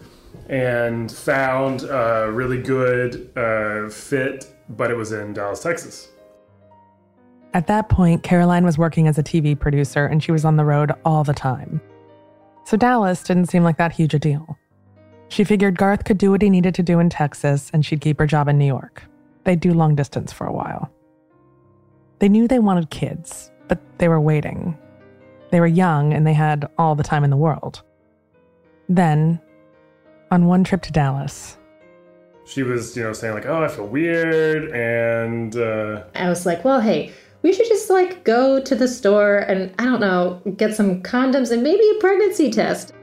and 0.47 1.11
found 1.11 1.83
a 1.83 2.31
really 2.31 2.61
good 2.61 3.29
uh, 3.37 3.89
fit, 3.89 4.45
but 4.69 4.89
it 4.89 4.95
was 4.95 5.11
in 5.11 5.33
Dallas, 5.33 5.61
Texas. 5.61 6.09
At 7.53 7.67
that 7.67 7.89
point, 7.89 8.23
Caroline 8.23 8.63
was 8.63 8.77
working 8.77 9.07
as 9.07 9.17
a 9.17 9.23
TV 9.23 9.59
producer 9.59 10.05
and 10.05 10.23
she 10.23 10.31
was 10.31 10.45
on 10.45 10.55
the 10.57 10.63
road 10.63 10.93
all 11.03 11.23
the 11.23 11.33
time. 11.33 11.81
So 12.65 12.77
Dallas 12.77 13.23
didn't 13.23 13.47
seem 13.47 13.63
like 13.63 13.77
that 13.77 13.91
huge 13.91 14.13
a 14.13 14.19
deal. 14.19 14.57
She 15.29 15.43
figured 15.43 15.77
Garth 15.77 16.05
could 16.05 16.17
do 16.17 16.31
what 16.31 16.41
he 16.41 16.49
needed 16.49 16.73
to 16.75 16.83
do 16.83 16.99
in 16.99 17.09
Texas 17.09 17.69
and 17.73 17.85
she'd 17.85 18.01
keep 18.01 18.19
her 18.19 18.27
job 18.27 18.47
in 18.47 18.57
New 18.57 18.65
York. 18.65 19.03
They'd 19.43 19.59
do 19.59 19.73
long 19.73 19.95
distance 19.95 20.31
for 20.31 20.47
a 20.47 20.53
while. 20.53 20.91
They 22.19 22.29
knew 22.29 22.47
they 22.47 22.59
wanted 22.59 22.89
kids, 22.89 23.51
but 23.67 23.79
they 23.97 24.07
were 24.07 24.21
waiting. 24.21 24.77
They 25.51 25.59
were 25.59 25.67
young 25.67 26.13
and 26.13 26.25
they 26.25 26.33
had 26.33 26.69
all 26.77 26.95
the 26.95 27.03
time 27.03 27.23
in 27.23 27.29
the 27.29 27.37
world. 27.37 27.83
Then, 28.89 29.39
on 30.31 30.45
one 30.45 30.63
trip 30.63 30.81
to 30.83 30.91
Dallas, 30.91 31.57
she 32.45 32.63
was, 32.63 32.95
you 32.95 33.03
know, 33.03 33.11
saying 33.11 33.33
like, 33.33 33.45
"Oh, 33.45 33.61
I 33.61 33.67
feel 33.67 33.87
weird," 33.87 34.71
and 34.71 35.55
uh, 35.55 36.03
I 36.15 36.29
was 36.29 36.45
like, 36.45 36.63
"Well, 36.63 36.79
hey, 36.79 37.11
we 37.41 37.51
should 37.51 37.67
just 37.67 37.89
like 37.89 38.23
go 38.23 38.61
to 38.61 38.75
the 38.75 38.87
store 38.87 39.39
and 39.39 39.73
I 39.77 39.83
don't 39.83 39.99
know, 39.99 40.41
get 40.55 40.73
some 40.73 41.03
condoms 41.03 41.51
and 41.51 41.61
maybe 41.61 41.83
a 41.95 41.99
pregnancy 41.99 42.49
test." 42.49 42.93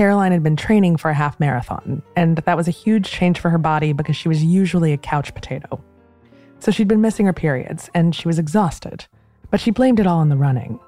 Caroline 0.00 0.32
had 0.32 0.42
been 0.42 0.56
training 0.56 0.96
for 0.96 1.10
a 1.10 1.14
half 1.14 1.38
marathon, 1.38 2.02
and 2.16 2.38
that 2.38 2.56
was 2.56 2.66
a 2.66 2.70
huge 2.70 3.10
change 3.10 3.38
for 3.38 3.50
her 3.50 3.58
body 3.58 3.92
because 3.92 4.16
she 4.16 4.28
was 4.28 4.42
usually 4.42 4.94
a 4.94 4.96
couch 4.96 5.34
potato. 5.34 5.78
So 6.58 6.70
she'd 6.70 6.88
been 6.88 7.02
missing 7.02 7.26
her 7.26 7.34
periods 7.34 7.90
and 7.92 8.14
she 8.14 8.26
was 8.26 8.38
exhausted, 8.38 9.04
but 9.50 9.60
she 9.60 9.70
blamed 9.70 10.00
it 10.00 10.06
all 10.06 10.20
on 10.20 10.30
the 10.30 10.38
running. 10.38 10.80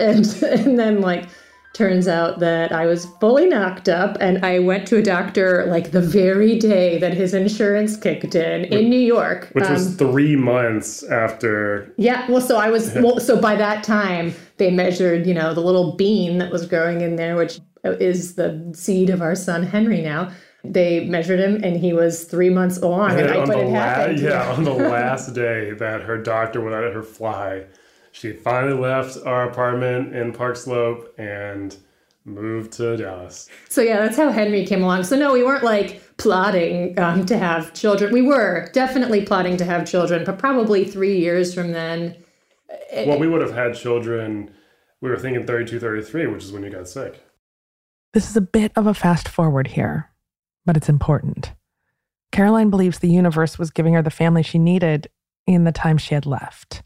And, 0.00 0.24
and 0.42 0.78
then, 0.78 1.02
like, 1.02 1.26
turns 1.74 2.06
out 2.06 2.38
that 2.38 2.72
I 2.72 2.86
was 2.86 3.06
fully 3.20 3.46
knocked 3.46 3.88
up 3.88 4.16
and 4.20 4.44
I 4.46 4.60
went 4.60 4.86
to 4.88 4.96
a 4.96 5.02
doctor 5.02 5.66
like 5.66 5.90
the 5.90 6.00
very 6.00 6.56
day 6.56 6.98
that 6.98 7.12
his 7.12 7.34
insurance 7.34 7.96
kicked 7.96 8.36
in 8.36 8.64
in 8.66 8.88
New 8.88 9.00
York. 9.00 9.50
Which 9.52 9.64
um, 9.64 9.72
was 9.72 9.96
three 9.96 10.36
months 10.36 11.02
after. 11.02 11.92
Yeah. 11.98 12.30
Well, 12.30 12.40
so 12.40 12.56
I 12.56 12.70
was, 12.70 12.94
well, 12.96 13.18
so 13.18 13.40
by 13.40 13.56
that 13.56 13.82
time 13.82 14.34
they 14.56 14.70
measured, 14.70 15.26
you 15.26 15.34
know, 15.34 15.52
the 15.52 15.60
little 15.60 15.96
bean 15.96 16.38
that 16.38 16.52
was 16.52 16.64
growing 16.66 17.00
in 17.00 17.16
there, 17.16 17.36
which 17.36 17.58
is 17.82 18.36
the 18.36 18.72
seed 18.72 19.10
of 19.10 19.20
our 19.20 19.34
son 19.34 19.64
Henry 19.64 20.00
now. 20.00 20.30
They 20.62 21.04
measured 21.06 21.40
him 21.40 21.62
and 21.62 21.76
he 21.76 21.92
was 21.92 22.24
three 22.24 22.50
months 22.50 22.78
along. 22.78 23.10
And, 23.18 23.22
and 23.22 23.30
I, 23.30 23.44
but 23.44 23.58
it 23.58 23.66
la- 23.66 23.74
happened. 23.74 24.20
Yeah, 24.20 24.52
on 24.52 24.62
the 24.64 24.72
last 24.72 25.34
day 25.34 25.72
that 25.72 26.02
her 26.02 26.16
doctor 26.16 26.60
would 26.60 26.72
let 26.72 26.94
her 26.94 27.02
fly, 27.02 27.64
she 28.14 28.32
finally 28.32 28.78
left 28.78 29.18
our 29.26 29.50
apartment 29.50 30.14
in 30.14 30.32
Park 30.32 30.56
Slope 30.56 31.12
and 31.18 31.76
moved 32.24 32.72
to 32.74 32.96
Dallas. 32.96 33.50
So 33.68 33.82
yeah, 33.82 33.96
that's 33.96 34.16
how 34.16 34.30
Henry 34.30 34.64
came 34.64 34.84
along. 34.84 35.02
So 35.02 35.16
no, 35.16 35.32
we 35.32 35.42
weren't 35.42 35.64
like 35.64 36.00
plotting 36.16 36.96
um, 36.96 37.26
to 37.26 37.36
have 37.36 37.74
children. 37.74 38.12
We 38.12 38.22
were 38.22 38.70
definitely 38.72 39.26
plotting 39.26 39.56
to 39.56 39.64
have 39.64 39.84
children, 39.84 40.24
but 40.24 40.38
probably 40.38 40.84
three 40.84 41.18
years 41.18 41.52
from 41.52 41.72
then. 41.72 42.16
Well, 42.94 43.18
we 43.18 43.26
would 43.26 43.40
have 43.40 43.52
had 43.52 43.74
children. 43.74 44.54
We 45.00 45.10
were 45.10 45.18
thinking 45.18 45.44
32, 45.44 45.80
33, 45.80 46.28
which 46.28 46.44
is 46.44 46.52
when 46.52 46.62
you 46.62 46.70
got 46.70 46.86
sick. 46.86 47.20
This 48.12 48.30
is 48.30 48.36
a 48.36 48.40
bit 48.40 48.70
of 48.76 48.86
a 48.86 48.94
fast 48.94 49.26
forward 49.26 49.66
here, 49.66 50.12
but 50.64 50.76
it's 50.76 50.88
important. 50.88 51.52
Caroline 52.30 52.70
believes 52.70 53.00
the 53.00 53.08
universe 53.08 53.58
was 53.58 53.72
giving 53.72 53.94
her 53.94 54.02
the 54.02 54.10
family 54.10 54.44
she 54.44 54.60
needed 54.60 55.08
in 55.48 55.64
the 55.64 55.72
time 55.72 55.98
she 55.98 56.14
had 56.14 56.26
left. 56.26 56.84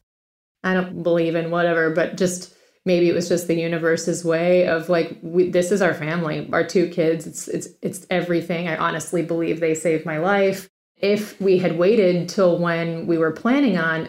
I 0.64 0.74
don't 0.74 1.02
believe 1.02 1.34
in 1.34 1.50
whatever, 1.50 1.90
but 1.90 2.16
just 2.16 2.54
maybe 2.84 3.08
it 3.08 3.14
was 3.14 3.28
just 3.28 3.46
the 3.46 3.54
universe's 3.54 4.24
way 4.24 4.66
of 4.66 4.88
like 4.88 5.16
we, 5.22 5.50
this 5.50 5.70
is 5.70 5.82
our 5.82 5.94
family, 5.94 6.48
our 6.52 6.64
two 6.64 6.88
kids. 6.88 7.26
It's 7.26 7.48
it's 7.48 7.68
it's 7.82 8.06
everything. 8.10 8.68
I 8.68 8.76
honestly 8.76 9.22
believe 9.22 9.60
they 9.60 9.74
saved 9.74 10.04
my 10.04 10.18
life. 10.18 10.68
If 10.96 11.40
we 11.40 11.58
had 11.58 11.78
waited 11.78 12.28
till 12.28 12.58
when 12.58 13.06
we 13.06 13.18
were 13.18 13.30
planning 13.30 13.78
on, 13.78 14.08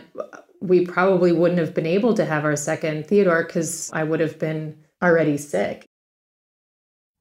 we 0.61 0.85
probably 0.85 1.31
wouldn't 1.31 1.59
have 1.59 1.75
been 1.75 1.85
able 1.85 2.13
to 2.15 2.25
have 2.25 2.45
our 2.45 2.55
second 2.55 3.05
Theodore 3.05 3.43
because 3.43 3.91
I 3.93 4.03
would 4.03 4.19
have 4.19 4.39
been 4.39 4.77
already 5.03 5.37
sick. 5.37 5.85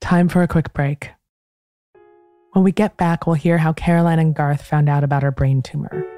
Time 0.01 0.29
for 0.29 0.43
a 0.43 0.49
quick 0.49 0.73
break. 0.73 1.11
When 2.53 2.65
we 2.65 2.73
get 2.73 2.97
back, 2.97 3.27
we'll 3.27 3.35
hear 3.35 3.59
how 3.59 3.73
Caroline 3.75 4.19
and 4.19 4.35
Garth 4.35 4.63
found 4.63 4.89
out 4.89 5.05
about 5.05 5.23
her 5.23 5.31
brain 5.31 5.61
tumor. 5.61 6.18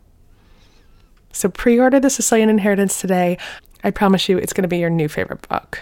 So 1.31 1.49
pre 1.49 1.79
order 1.79 1.99
The 1.99 2.09
Sicilian 2.09 2.49
Inheritance 2.49 2.99
today. 2.99 3.37
I 3.83 3.91
promise 3.91 4.29
you 4.29 4.37
it's 4.37 4.53
going 4.53 4.63
to 4.63 4.67
be 4.67 4.77
your 4.77 4.89
new 4.89 5.07
favorite 5.07 5.47
book. 5.47 5.79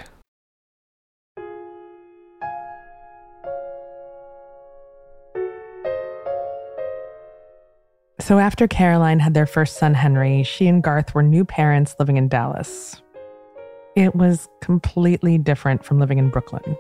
So 8.20 8.38
after 8.38 8.68
Caroline 8.68 9.20
had 9.20 9.34
their 9.34 9.48
first 9.48 9.78
son, 9.78 9.96
Henry, 9.96 10.44
she 10.44 10.68
and 10.68 10.84
Garth 10.84 11.16
were 11.16 11.24
new 11.24 11.44
parents 11.44 11.96
living 12.00 12.18
in 12.18 12.28
Dallas. 12.28 13.02
It 13.96 14.16
was 14.16 14.48
completely 14.62 15.38
different 15.38 15.84
from 15.84 16.00
living 16.00 16.20
in 16.20 16.30
Brooklyn. 16.30 16.78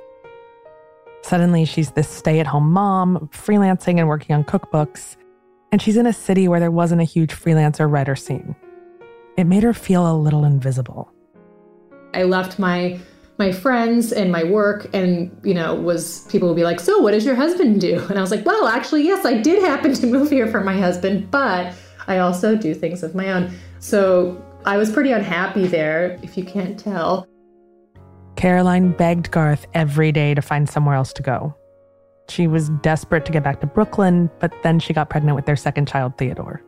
Suddenly, 1.24 1.66
she's 1.66 1.92
this 1.92 2.08
stay 2.08 2.40
at 2.40 2.48
home 2.48 2.72
mom, 2.72 3.30
freelancing 3.34 3.98
and 3.98 4.08
working 4.08 4.36
on 4.36 4.44
cookbooks, 4.44 5.18
and 5.72 5.82
she's 5.82 5.98
in 5.98 6.06
a 6.06 6.14
city 6.14 6.48
where 6.48 6.60
there 6.60 6.72
wasn't 6.72 7.02
a 7.02 7.06
huge 7.06 7.32
freelancer 7.32 7.92
writer 7.92 8.16
scene. 8.16 8.56
It 9.38 9.46
made 9.46 9.64
her 9.64 9.74
feel 9.74 10.12
a 10.12 10.16
little 10.18 10.44
invisible. 10.44 11.12
I 12.14 12.24
left 12.24 12.60
my 12.60 13.00
my 13.40 13.54
friends 13.54 14.12
and 14.12 14.32
my 14.32 14.44
work 14.44 14.94
and 14.94 15.32
you 15.44 15.54
know 15.54 15.74
was 15.74 16.28
people 16.28 16.50
would 16.50 16.58
be 16.58 16.64
like 16.64 16.80
so 16.80 17.00
what 17.00 17.12
does 17.12 17.26
your 17.26 17.36
husband 17.36 17.80
do 17.80 17.98
and 18.10 18.18
i 18.18 18.22
was 18.22 18.32
like 18.32 18.46
well 18.46 18.68
actually 18.68 19.02
yes 19.02 19.26
i 19.26 19.34
did 19.34 19.64
happen 19.64 19.94
to 19.94 20.06
move 20.16 20.30
here 20.30 20.46
for 20.46 20.62
my 20.62 20.78
husband 20.78 21.32
but 21.32 21.74
i 22.08 22.18
also 22.18 22.56
do 22.56 22.76
things 22.76 23.02
of 23.02 23.16
my 23.16 23.32
own 23.32 23.50
so 23.80 24.46
i 24.66 24.76
was 24.76 24.92
pretty 24.92 25.12
unhappy 25.12 25.66
there 25.66 26.20
if 26.22 26.38
you 26.38 26.44
can't 26.44 26.78
tell 26.78 27.26
caroline 28.36 28.92
begged 28.92 29.32
garth 29.32 29.66
every 29.74 30.12
day 30.12 30.34
to 30.34 30.42
find 30.42 30.70
somewhere 30.70 30.96
else 30.96 31.14
to 31.14 31.24
go 31.24 31.56
she 32.30 32.48
was 32.48 32.70
desperate 32.82 33.26
to 33.26 33.32
get 33.32 33.44
back 33.44 33.60
to 33.62 33.68
brooklyn 33.68 34.30
but 34.40 34.54
then 34.64 34.80
she 34.80 34.94
got 34.94 35.10
pregnant 35.10 35.36
with 35.36 35.46
their 35.46 35.56
second 35.56 35.88
child 35.88 36.18
theodore 36.18 36.62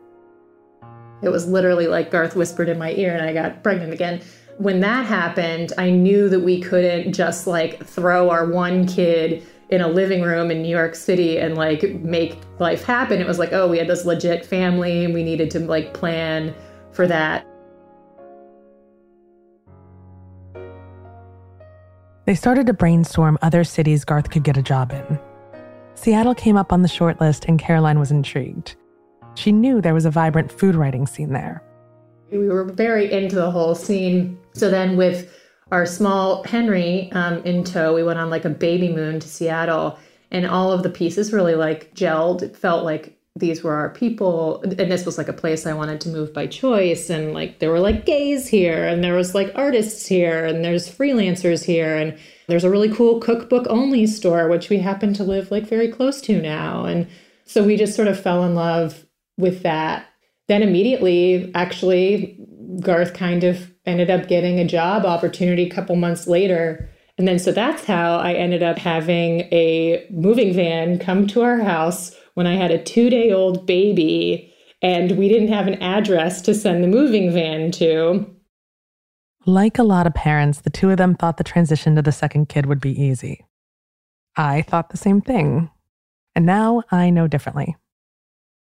it 1.21 1.29
was 1.29 1.47
literally 1.47 1.87
like 1.87 2.09
garth 2.09 2.35
whispered 2.35 2.69
in 2.69 2.77
my 2.77 2.91
ear 2.93 3.15
and 3.15 3.23
i 3.23 3.33
got 3.33 3.63
pregnant 3.63 3.93
again 3.93 4.21
when 4.61 4.79
that 4.81 5.07
happened, 5.07 5.73
I 5.79 5.89
knew 5.89 6.29
that 6.29 6.41
we 6.41 6.61
couldn't 6.61 7.13
just 7.13 7.47
like 7.47 7.83
throw 7.83 8.29
our 8.29 8.45
one 8.45 8.85
kid 8.85 9.43
in 9.69 9.81
a 9.81 9.87
living 9.87 10.21
room 10.21 10.51
in 10.51 10.61
New 10.61 10.69
York 10.69 10.93
City 10.93 11.39
and 11.39 11.55
like 11.55 11.81
make 12.01 12.37
life 12.59 12.83
happen. 12.83 13.19
It 13.19 13.27
was 13.27 13.39
like, 13.39 13.53
oh, 13.53 13.67
we 13.67 13.79
had 13.79 13.87
this 13.87 14.05
legit 14.05 14.45
family 14.45 15.05
and 15.05 15.13
we 15.13 15.23
needed 15.23 15.49
to 15.51 15.59
like 15.59 15.93
plan 15.93 16.53
for 16.91 17.07
that. 17.07 17.47
They 22.25 22.35
started 22.35 22.67
to 22.67 22.73
brainstorm 22.73 23.39
other 23.41 23.63
cities 23.63 24.05
Garth 24.05 24.29
could 24.29 24.43
get 24.43 24.57
a 24.57 24.61
job 24.61 24.91
in. 24.91 25.30
Seattle 26.01 26.34
came 26.34 26.58
up 26.58 26.74
on 26.74 26.81
the 26.81 26.88
short 26.88 27.22
list 27.22 27.46
and 27.46 27.60
Caroline 27.60 28.00
was 28.00 28.10
intrigued. 28.10 28.75
She 29.36 29.51
knew 29.51 29.81
there 29.81 29.93
was 29.93 30.05
a 30.05 30.10
vibrant 30.10 30.51
food 30.51 30.74
writing 30.74 31.05
scene 31.05 31.31
there. 31.31 31.63
We 32.31 32.50
were 32.50 32.63
very 32.63 33.12
into 33.12 33.36
the 33.36 33.51
whole 33.51 33.75
scene. 33.75 34.39
So 34.53 34.72
then 34.72 34.98
with 34.98 35.31
our 35.72 35.86
small 35.86 36.43
Henry 36.43 37.12
um, 37.13 37.43
in 37.43 37.63
tow. 37.63 37.93
We 37.93 38.03
went 38.03 38.20
on 38.20 38.29
like 38.29 38.46
a 38.46 38.50
baby 38.50 38.89
moon 38.89 39.20
to 39.20 39.27
Seattle, 39.27 39.98
and 40.29 40.46
all 40.46 40.72
of 40.72 40.84
the 40.84 40.89
pieces 40.89 41.34
really 41.34 41.55
like 41.55 41.93
gelled. 41.96 42.41
It 42.41 42.55
felt 42.55 42.84
like 42.84 43.17
these 43.38 43.63
were 43.63 43.74
our 43.74 43.89
people 43.89 44.62
and 44.62 44.91
this 44.91 45.05
was 45.05 45.17
like 45.17 45.29
a 45.29 45.34
place 45.34 45.65
i 45.65 45.72
wanted 45.72 46.01
to 46.01 46.10
move 46.10 46.34
by 46.34 46.46
choice 46.46 47.10
and 47.10 47.34
like 47.34 47.60
there 47.60 47.72
were 47.72 47.79
like 47.79 48.05
gays 48.05 48.46
here 48.46 48.86
and 48.86 49.01
there 49.01 49.15
was 49.15 49.34
like 49.34 49.50
artists 49.55 50.05
here 50.05 50.46
and 50.46 50.65
there's 50.65 50.93
freelancers 50.93 51.63
here 51.63 51.96
and 51.96 52.20
there's 52.51 52.65
a 52.65 52.70
really 52.70 52.93
cool 52.93 53.17
cookbook 53.22 53.65
only 53.70 54.05
store 54.05 54.50
which 54.50 54.70
we 54.70 54.77
happen 54.77 55.13
to 55.13 55.24
live 55.24 55.51
like 55.51 55.65
very 55.65 55.88
close 55.88 56.20
to 56.20 56.41
now. 56.41 56.84
And 56.84 57.08
so 57.46 57.63
we 57.63 57.77
just 57.77 57.96
sort 57.96 58.10
of 58.10 58.20
fell 58.20 58.43
in 58.43 58.55
love 58.55 59.05
with 59.38 59.63
that. 59.63 60.08
Then 60.50 60.62
immediately 60.62 61.50
actually 61.55 62.38
garth 62.81 63.13
kind 63.13 63.46
of 63.46 63.72
ended 63.86 64.10
up 64.10 64.27
getting 64.27 64.60
a 64.60 64.67
job 64.67 65.05
opportunity 65.05 65.63
a 65.63 65.70
couple 65.70 65.96
months 65.96 66.27
later. 66.27 66.89
And 67.17 67.25
then 67.25 67.39
so 67.39 67.53
that's 67.53 67.86
how 67.86 68.17
i 68.17 68.34
ended 68.34 68.63
up 68.63 68.77
having 68.77 69.41
a 69.53 70.05
moving 70.12 70.53
van 70.53 71.00
come 71.00 71.27
to 71.27 71.43
our 71.43 71.60
house 71.60 72.13
when 72.34 72.48
I 72.48 72.55
had 72.55 72.72
a 72.72 72.84
two 72.84 73.10
day 73.10 73.31
old 73.31 73.65
baby 73.65 74.53
and 74.81 75.17
we 75.17 75.29
didn't 75.29 75.53
have 75.53 75.67
an 75.67 75.81
address 75.81 76.41
to 76.41 76.53
send 76.53 76.84
the 76.84 76.88
moving 76.89 77.31
van 77.31 77.72
to. 77.72 78.25
Like 79.45 79.79
a 79.79 79.83
lot 79.83 80.05
of 80.05 80.13
parents, 80.13 80.62
the 80.62 80.69
two 80.69 80.91
of 80.91 80.98
them 80.98 81.15
thought 81.15 81.38
the 81.38 81.43
transition 81.43 81.95
to 81.95 82.01
the 82.01 82.12
second 82.12 82.48
kid 82.48 82.67
would 82.67 82.79
be 82.79 83.00
easy. 83.00 83.45
I 84.36 84.62
thought 84.62 84.89
the 84.89 84.98
same 84.98 85.19
thing. 85.19 85.71
And 86.36 86.45
now 86.45 86.83
I 86.91 87.10
know 87.10 87.27
differently. 87.27 87.75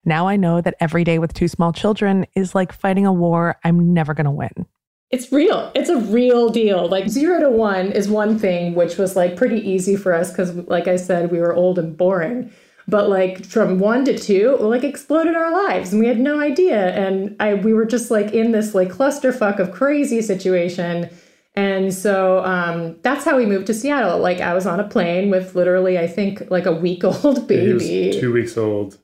Now 0.06 0.28
I 0.28 0.38
know 0.38 0.62
that 0.62 0.76
every 0.80 1.04
day 1.04 1.20
with 1.20 1.34
two 1.34 1.48
small 1.48 1.74
children 1.74 2.26
is 2.36 2.56
like 2.56 2.72
fighting 2.72 3.06
a 3.06 3.14
war 3.14 3.58
I'm 3.64 3.94
never 3.94 4.14
going 4.14 4.26
to 4.26 4.32
win. 4.32 4.66
It's 5.12 5.32
real. 5.32 5.72
It's 5.76 5.90
a 5.90 6.00
real 6.00 6.50
deal. 6.50 6.88
Like 6.88 7.08
zero 7.10 7.40
to 7.42 7.50
one 7.50 7.92
is 7.92 8.10
one 8.10 8.40
thing, 8.40 8.74
which 8.74 8.98
was 8.98 9.16
like 9.16 9.36
pretty 9.36 9.60
easy 9.60 9.96
for 9.96 10.14
us 10.14 10.32
because, 10.32 10.56
like 10.56 10.88
I 10.88 10.96
said, 10.96 11.30
we 11.30 11.40
were 11.40 11.54
old 11.54 11.78
and 11.78 11.96
boring 11.96 12.52
but 12.88 13.10
like 13.10 13.46
from 13.46 13.80
one 13.80 14.06
to 14.06 14.18
two 14.18 14.58
like 14.58 14.84
exploded 14.84 15.36
our 15.36 15.52
lives 15.52 15.94
and 15.94 16.02
we 16.02 16.08
had 16.08 16.20
no 16.20 16.40
idea. 16.40 16.94
And 16.96 17.36
i 17.40 17.54
we 17.54 17.74
were 17.74 17.86
just 17.86 18.12
like 18.12 18.34
in 18.34 18.52
this 18.52 18.76
like 18.76 18.90
clusterfuck 18.90 19.60
of 19.60 19.72
crazy 19.72 20.22
situation. 20.22 21.10
And 21.56 21.94
so 21.94 22.44
um, 22.44 22.98
that's 23.04 23.26
how 23.26 23.38
we 23.38 23.46
moved 23.46 23.68
to 23.68 23.74
seattle. 23.74 24.20
Like 24.20 24.42
i 24.42 24.54
was 24.54 24.66
on 24.66 24.80
a 24.80 24.88
plane 24.88 25.30
with 25.30 25.56
literally 25.56 25.98
i 25.98 26.08
think 26.08 26.50
like 26.50 26.66
a 26.66 26.74
week 26.74 27.04
old 27.04 27.48
baby. 27.48 28.18
two 28.20 28.34
weeks 28.34 28.58
old. 28.58 28.98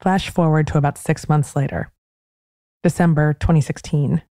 Flash 0.00 0.30
forward 0.30 0.66
to 0.68 0.78
about 0.78 0.96
six 0.96 1.28
months 1.28 1.54
later. 1.54 1.92
December 2.82 3.34
2016 3.34 4.22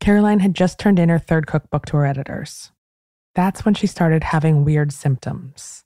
caroline 0.00 0.40
had 0.40 0.54
just 0.54 0.78
turned 0.78 0.98
in 0.98 1.08
her 1.08 1.18
third 1.18 1.46
cookbook 1.46 1.86
to 1.86 1.96
her 1.96 2.04
editors. 2.04 2.72
That's 3.34 3.64
when 3.64 3.72
she 3.72 3.86
started 3.86 4.22
having 4.22 4.64
weird 4.64 4.92
symptoms 4.92 5.83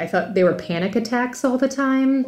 I 0.00 0.06
thought 0.06 0.34
they 0.34 0.44
were 0.44 0.54
panic 0.54 0.96
attacks 0.96 1.44
all 1.44 1.58
the 1.58 1.68
time. 1.68 2.26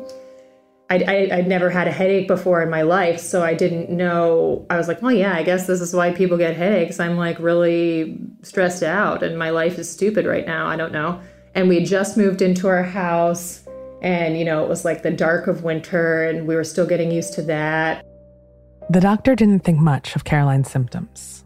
I'd, 0.90 1.04
I'd, 1.04 1.48
never 1.48 1.70
had 1.70 1.88
a 1.88 1.92
headache 1.92 2.28
before 2.28 2.62
in 2.62 2.68
my 2.68 2.82
life, 2.82 3.18
so 3.18 3.42
I 3.42 3.54
didn't 3.54 3.88
know. 3.88 4.66
I 4.68 4.76
was 4.76 4.88
like, 4.88 5.00
well, 5.00 5.12
yeah, 5.12 5.34
I 5.34 5.42
guess 5.42 5.66
this 5.66 5.80
is 5.80 5.94
why 5.94 6.12
people 6.12 6.36
get 6.36 6.54
headaches. 6.54 7.00
I'm 7.00 7.16
like 7.16 7.38
really 7.38 8.18
stressed 8.42 8.82
out, 8.82 9.22
and 9.22 9.38
my 9.38 9.48
life 9.48 9.78
is 9.78 9.90
stupid 9.90 10.26
right 10.26 10.46
now. 10.46 10.66
I 10.66 10.76
don't 10.76 10.92
know. 10.92 11.18
And 11.54 11.66
we 11.66 11.82
just 11.82 12.18
moved 12.18 12.42
into 12.42 12.68
our 12.68 12.82
house, 12.82 13.66
and 14.02 14.38
you 14.38 14.44
know, 14.44 14.62
it 14.62 14.68
was 14.68 14.84
like 14.84 15.02
the 15.02 15.10
dark 15.10 15.46
of 15.46 15.64
winter, 15.64 16.24
and 16.24 16.46
we 16.46 16.54
were 16.54 16.64
still 16.64 16.86
getting 16.86 17.10
used 17.10 17.32
to 17.34 17.42
that. 17.42 18.04
The 18.90 19.00
doctor 19.00 19.34
didn't 19.34 19.60
think 19.60 19.78
much 19.78 20.14
of 20.14 20.24
Caroline's 20.24 20.70
symptoms 20.70 21.42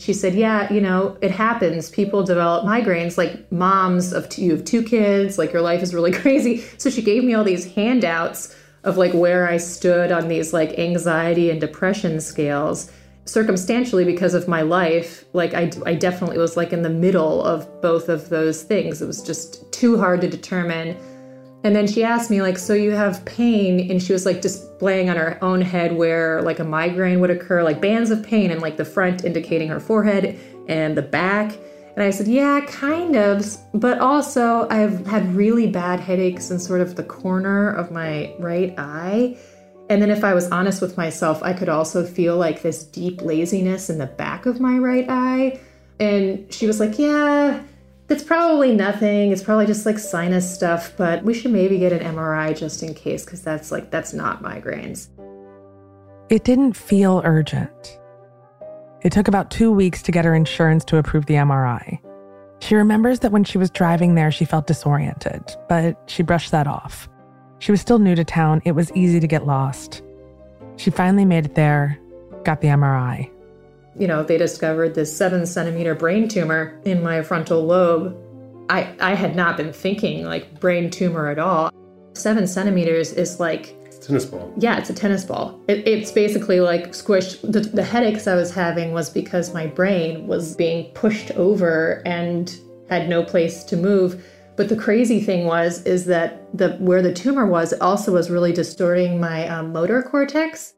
she 0.00 0.14
said, 0.14 0.34
Yeah, 0.34 0.72
you 0.72 0.80
know, 0.80 1.18
it 1.20 1.30
happens. 1.30 1.90
People 1.90 2.22
develop 2.22 2.64
migraines, 2.64 3.18
like 3.18 3.52
moms 3.52 4.14
of 4.14 4.28
two, 4.30 4.42
you 4.42 4.52
have 4.52 4.64
two 4.64 4.82
kids, 4.82 5.36
like 5.36 5.52
your 5.52 5.60
life 5.60 5.82
is 5.82 5.94
really 5.94 6.10
crazy. 6.22 6.64
So 6.78 6.88
she 6.88 7.02
gave 7.02 7.22
me 7.22 7.34
all 7.34 7.44
these 7.44 7.66
handouts 7.74 8.56
of 8.82 8.96
like 8.96 9.12
where 9.12 9.46
I 9.46 9.58
stood 9.58 10.10
on 10.10 10.28
these 10.28 10.54
like 10.54 10.78
anxiety 10.78 11.50
and 11.50 11.60
depression 11.60 12.20
scales. 12.20 12.90
Circumstantially, 13.26 14.06
because 14.06 14.32
of 14.32 14.48
my 14.48 14.62
life, 14.62 15.26
like 15.34 15.52
I, 15.52 15.70
I 15.84 15.94
definitely 15.94 16.38
was 16.38 16.56
like 16.56 16.72
in 16.72 16.80
the 16.80 16.90
middle 16.90 17.44
of 17.44 17.82
both 17.82 18.08
of 18.08 18.30
those 18.30 18.62
things. 18.62 19.02
It 19.02 19.06
was 19.06 19.22
just 19.22 19.70
too 19.70 19.98
hard 19.98 20.22
to 20.22 20.28
determine 20.28 20.96
and 21.62 21.76
then 21.76 21.86
she 21.86 22.02
asked 22.02 22.30
me, 22.30 22.40
like, 22.40 22.56
so 22.56 22.72
you 22.72 22.92
have 22.92 23.24
pain? 23.26 23.90
And 23.90 24.02
she 24.02 24.12
was 24.12 24.24
like 24.24 24.40
displaying 24.40 25.10
on 25.10 25.16
her 25.16 25.38
own 25.42 25.60
head 25.60 25.94
where 25.94 26.40
like 26.42 26.58
a 26.58 26.64
migraine 26.64 27.20
would 27.20 27.30
occur, 27.30 27.62
like 27.62 27.80
bands 27.80 28.10
of 28.10 28.24
pain, 28.24 28.50
and 28.50 28.62
like 28.62 28.78
the 28.78 28.84
front 28.84 29.24
indicating 29.24 29.68
her 29.68 29.80
forehead 29.80 30.38
and 30.68 30.96
the 30.96 31.02
back. 31.02 31.54
And 31.96 32.02
I 32.02 32.10
said, 32.10 32.28
yeah, 32.28 32.60
kind 32.66 33.14
of. 33.14 33.44
But 33.74 33.98
also, 33.98 34.66
I've 34.70 35.06
had 35.06 35.34
really 35.34 35.66
bad 35.66 36.00
headaches 36.00 36.50
in 36.50 36.58
sort 36.58 36.80
of 36.80 36.96
the 36.96 37.02
corner 37.02 37.70
of 37.70 37.90
my 37.90 38.34
right 38.38 38.74
eye. 38.78 39.36
And 39.90 40.00
then, 40.00 40.10
if 40.10 40.24
I 40.24 40.32
was 40.32 40.50
honest 40.50 40.80
with 40.80 40.96
myself, 40.96 41.42
I 41.42 41.52
could 41.52 41.68
also 41.68 42.06
feel 42.06 42.38
like 42.38 42.62
this 42.62 42.84
deep 42.84 43.20
laziness 43.20 43.90
in 43.90 43.98
the 43.98 44.06
back 44.06 44.46
of 44.46 44.60
my 44.60 44.78
right 44.78 45.04
eye. 45.10 45.60
And 45.98 46.50
she 46.50 46.66
was 46.66 46.80
like, 46.80 46.98
yeah, 46.98 47.60
it's 48.10 48.24
probably 48.24 48.74
nothing. 48.74 49.30
It's 49.30 49.42
probably 49.42 49.66
just 49.66 49.86
like 49.86 49.98
sinus 49.98 50.52
stuff, 50.52 50.92
but 50.96 51.22
we 51.22 51.32
should 51.32 51.52
maybe 51.52 51.78
get 51.78 51.92
an 51.92 52.00
MRI 52.16 52.58
just 52.58 52.82
in 52.82 52.92
case 52.92 53.24
because 53.24 53.40
that's 53.40 53.70
like, 53.70 53.90
that's 53.90 54.12
not 54.12 54.42
migraines. 54.42 55.08
It 56.28 56.44
didn't 56.44 56.74
feel 56.74 57.22
urgent. 57.24 58.00
It 59.02 59.12
took 59.12 59.28
about 59.28 59.50
two 59.50 59.70
weeks 59.70 60.02
to 60.02 60.12
get 60.12 60.24
her 60.24 60.34
insurance 60.34 60.84
to 60.86 60.98
approve 60.98 61.26
the 61.26 61.34
MRI. 61.34 62.00
She 62.60 62.74
remembers 62.74 63.20
that 63.20 63.32
when 63.32 63.44
she 63.44 63.58
was 63.58 63.70
driving 63.70 64.16
there, 64.16 64.30
she 64.30 64.44
felt 64.44 64.66
disoriented, 64.66 65.42
but 65.68 65.96
she 66.06 66.22
brushed 66.22 66.50
that 66.50 66.66
off. 66.66 67.08
She 67.60 67.70
was 67.70 67.80
still 67.80 67.98
new 67.98 68.14
to 68.14 68.24
town. 68.24 68.60
It 68.64 68.72
was 68.72 68.92
easy 68.92 69.20
to 69.20 69.26
get 69.26 69.46
lost. 69.46 70.02
She 70.76 70.90
finally 70.90 71.24
made 71.24 71.46
it 71.46 71.54
there, 71.54 71.98
got 72.44 72.60
the 72.60 72.68
MRI 72.68 73.30
you 73.98 74.06
know, 74.06 74.22
they 74.22 74.38
discovered 74.38 74.94
this 74.94 75.14
seven 75.14 75.46
centimeter 75.46 75.94
brain 75.94 76.28
tumor 76.28 76.80
in 76.84 77.02
my 77.02 77.22
frontal 77.22 77.64
lobe. 77.64 78.16
I, 78.68 78.94
I 79.00 79.14
had 79.14 79.34
not 79.34 79.56
been 79.56 79.72
thinking 79.72 80.24
like 80.24 80.60
brain 80.60 80.90
tumor 80.90 81.28
at 81.28 81.38
all. 81.38 81.72
Seven 82.14 82.46
centimeters 82.46 83.12
is 83.12 83.40
like 83.40 83.76
tennis 84.00 84.24
ball. 84.24 84.52
Yeah, 84.56 84.78
it's 84.78 84.90
a 84.90 84.94
tennis 84.94 85.24
ball. 85.24 85.60
It, 85.68 85.86
it's 85.86 86.12
basically 86.12 86.60
like 86.60 86.90
squished. 86.90 87.40
The, 87.42 87.60
the 87.60 87.82
headaches 87.82 88.26
I 88.26 88.34
was 88.34 88.52
having 88.52 88.92
was 88.92 89.10
because 89.10 89.54
my 89.54 89.66
brain 89.66 90.26
was 90.26 90.54
being 90.54 90.92
pushed 90.92 91.30
over 91.32 92.02
and 92.04 92.56
had 92.88 93.08
no 93.08 93.22
place 93.22 93.64
to 93.64 93.76
move. 93.76 94.24
But 94.56 94.68
the 94.68 94.76
crazy 94.76 95.20
thing 95.20 95.46
was 95.46 95.82
is 95.84 96.04
that 96.06 96.46
the 96.56 96.72
where 96.74 97.02
the 97.02 97.12
tumor 97.12 97.46
was 97.46 97.72
also 97.74 98.12
was 98.12 98.30
really 98.30 98.52
distorting 98.52 99.20
my 99.20 99.48
um, 99.48 99.72
motor 99.72 100.02
cortex. 100.02 100.74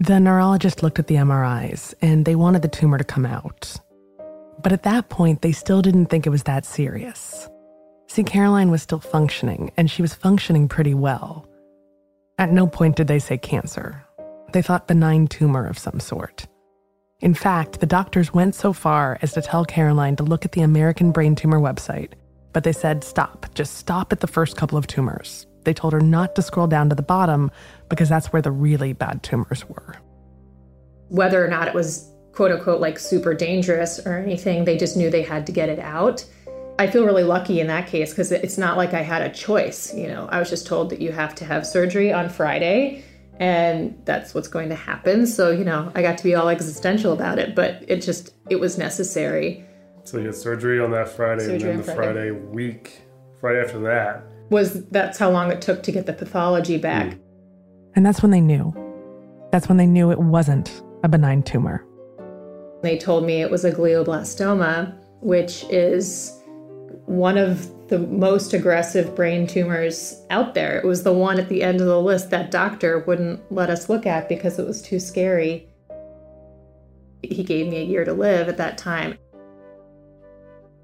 The 0.00 0.20
neurologist 0.20 0.84
looked 0.84 1.00
at 1.00 1.08
the 1.08 1.16
MRIs 1.16 1.92
and 2.00 2.24
they 2.24 2.36
wanted 2.36 2.62
the 2.62 2.68
tumor 2.68 2.98
to 2.98 3.04
come 3.04 3.26
out. 3.26 3.76
But 4.62 4.72
at 4.72 4.84
that 4.84 5.08
point, 5.08 5.42
they 5.42 5.50
still 5.50 5.82
didn't 5.82 6.06
think 6.06 6.24
it 6.24 6.30
was 6.30 6.44
that 6.44 6.64
serious. 6.64 7.48
See, 8.06 8.22
Caroline 8.22 8.70
was 8.70 8.80
still 8.80 9.00
functioning, 9.00 9.72
and 9.76 9.90
she 9.90 10.00
was 10.00 10.14
functioning 10.14 10.68
pretty 10.68 10.94
well. 10.94 11.48
At 12.38 12.52
no 12.52 12.68
point 12.68 12.94
did 12.94 13.08
they 13.08 13.18
say 13.18 13.38
cancer. 13.38 14.04
They 14.52 14.62
thought 14.62 14.86
benign 14.86 15.26
tumor 15.26 15.66
of 15.66 15.78
some 15.78 15.98
sort. 15.98 16.46
In 17.18 17.34
fact, 17.34 17.80
the 17.80 17.86
doctors 17.86 18.32
went 18.32 18.54
so 18.54 18.72
far 18.72 19.18
as 19.20 19.32
to 19.32 19.42
tell 19.42 19.64
Caroline 19.64 20.14
to 20.16 20.22
look 20.22 20.44
at 20.44 20.52
the 20.52 20.62
American 20.62 21.10
Brain 21.10 21.34
Tumor 21.34 21.58
website, 21.58 22.12
but 22.52 22.62
they 22.62 22.72
said 22.72 23.02
stop, 23.02 23.46
just 23.54 23.76
stop 23.76 24.12
at 24.12 24.20
the 24.20 24.28
first 24.28 24.56
couple 24.56 24.78
of 24.78 24.86
tumors. 24.86 25.48
They 25.64 25.74
told 25.74 25.92
her 25.92 26.00
not 26.00 26.34
to 26.36 26.42
scroll 26.42 26.66
down 26.66 26.88
to 26.88 26.94
the 26.94 27.02
bottom 27.02 27.50
because 27.88 28.08
that's 28.08 28.32
where 28.32 28.42
the 28.42 28.50
really 28.50 28.92
bad 28.92 29.22
tumors 29.22 29.68
were. 29.68 29.96
Whether 31.08 31.44
or 31.44 31.48
not 31.48 31.68
it 31.68 31.74
was 31.74 32.10
quote 32.32 32.52
unquote 32.52 32.80
like 32.80 32.98
super 32.98 33.34
dangerous 33.34 33.98
or 34.06 34.16
anything, 34.16 34.64
they 34.64 34.76
just 34.76 34.96
knew 34.96 35.10
they 35.10 35.22
had 35.22 35.46
to 35.46 35.52
get 35.52 35.68
it 35.68 35.78
out. 35.78 36.24
I 36.78 36.86
feel 36.86 37.04
really 37.04 37.24
lucky 37.24 37.60
in 37.60 37.66
that 37.66 37.88
case 37.88 38.10
because 38.10 38.30
it's 38.30 38.56
not 38.56 38.76
like 38.76 38.94
I 38.94 39.02
had 39.02 39.22
a 39.22 39.30
choice. 39.30 39.92
You 39.92 40.06
know, 40.06 40.28
I 40.30 40.38
was 40.38 40.48
just 40.48 40.66
told 40.66 40.90
that 40.90 41.00
you 41.00 41.10
have 41.10 41.34
to 41.36 41.44
have 41.44 41.66
surgery 41.66 42.12
on 42.12 42.28
Friday 42.28 43.04
and 43.40 44.00
that's 44.04 44.34
what's 44.34 44.48
going 44.48 44.68
to 44.68 44.74
happen. 44.74 45.26
So, 45.26 45.50
you 45.50 45.64
know, 45.64 45.90
I 45.94 46.02
got 46.02 46.18
to 46.18 46.24
be 46.24 46.34
all 46.34 46.48
existential 46.48 47.12
about 47.12 47.38
it, 47.38 47.54
but 47.54 47.84
it 47.88 48.02
just, 48.02 48.34
it 48.48 48.60
was 48.60 48.78
necessary. 48.78 49.64
So 50.04 50.18
you 50.18 50.26
had 50.26 50.34
surgery 50.34 50.80
on 50.80 50.90
that 50.92 51.08
Friday 51.08 51.46
surgery 51.46 51.70
and 51.70 51.80
then 51.80 51.86
the 51.86 51.94
Friday. 51.94 52.12
Friday 52.12 52.30
week, 52.30 53.02
Friday 53.40 53.60
after 53.60 53.80
that, 53.80 54.22
was 54.50 54.84
that's 54.86 55.18
how 55.18 55.30
long 55.30 55.50
it 55.50 55.60
took 55.60 55.82
to 55.84 55.92
get 55.92 56.06
the 56.06 56.12
pathology 56.12 56.78
back. 56.78 57.08
Mm. 57.08 57.20
And 57.96 58.06
that's 58.06 58.22
when 58.22 58.30
they 58.30 58.40
knew. 58.40 58.72
That's 59.50 59.68
when 59.68 59.76
they 59.76 59.86
knew 59.86 60.10
it 60.10 60.20
wasn't 60.20 60.82
a 61.02 61.08
benign 61.08 61.42
tumor. 61.42 61.84
They 62.82 62.98
told 62.98 63.24
me 63.24 63.40
it 63.40 63.50
was 63.50 63.64
a 63.64 63.72
glioblastoma, 63.72 64.96
which 65.20 65.64
is 65.64 66.38
one 67.06 67.36
of 67.36 67.88
the 67.88 67.98
most 67.98 68.52
aggressive 68.52 69.16
brain 69.16 69.46
tumors 69.46 70.22
out 70.30 70.54
there. 70.54 70.78
It 70.78 70.84
was 70.84 71.02
the 71.02 71.12
one 71.12 71.40
at 71.40 71.48
the 71.48 71.62
end 71.62 71.80
of 71.80 71.86
the 71.86 72.00
list 72.00 72.30
that 72.30 72.50
doctor 72.50 73.00
wouldn't 73.00 73.50
let 73.50 73.70
us 73.70 73.88
look 73.88 74.06
at 74.06 74.28
because 74.28 74.58
it 74.58 74.66
was 74.66 74.82
too 74.82 75.00
scary. 75.00 75.66
He 77.22 77.42
gave 77.42 77.66
me 77.68 77.78
a 77.78 77.84
year 77.84 78.04
to 78.04 78.12
live 78.12 78.48
at 78.48 78.58
that 78.58 78.78
time. 78.78 79.18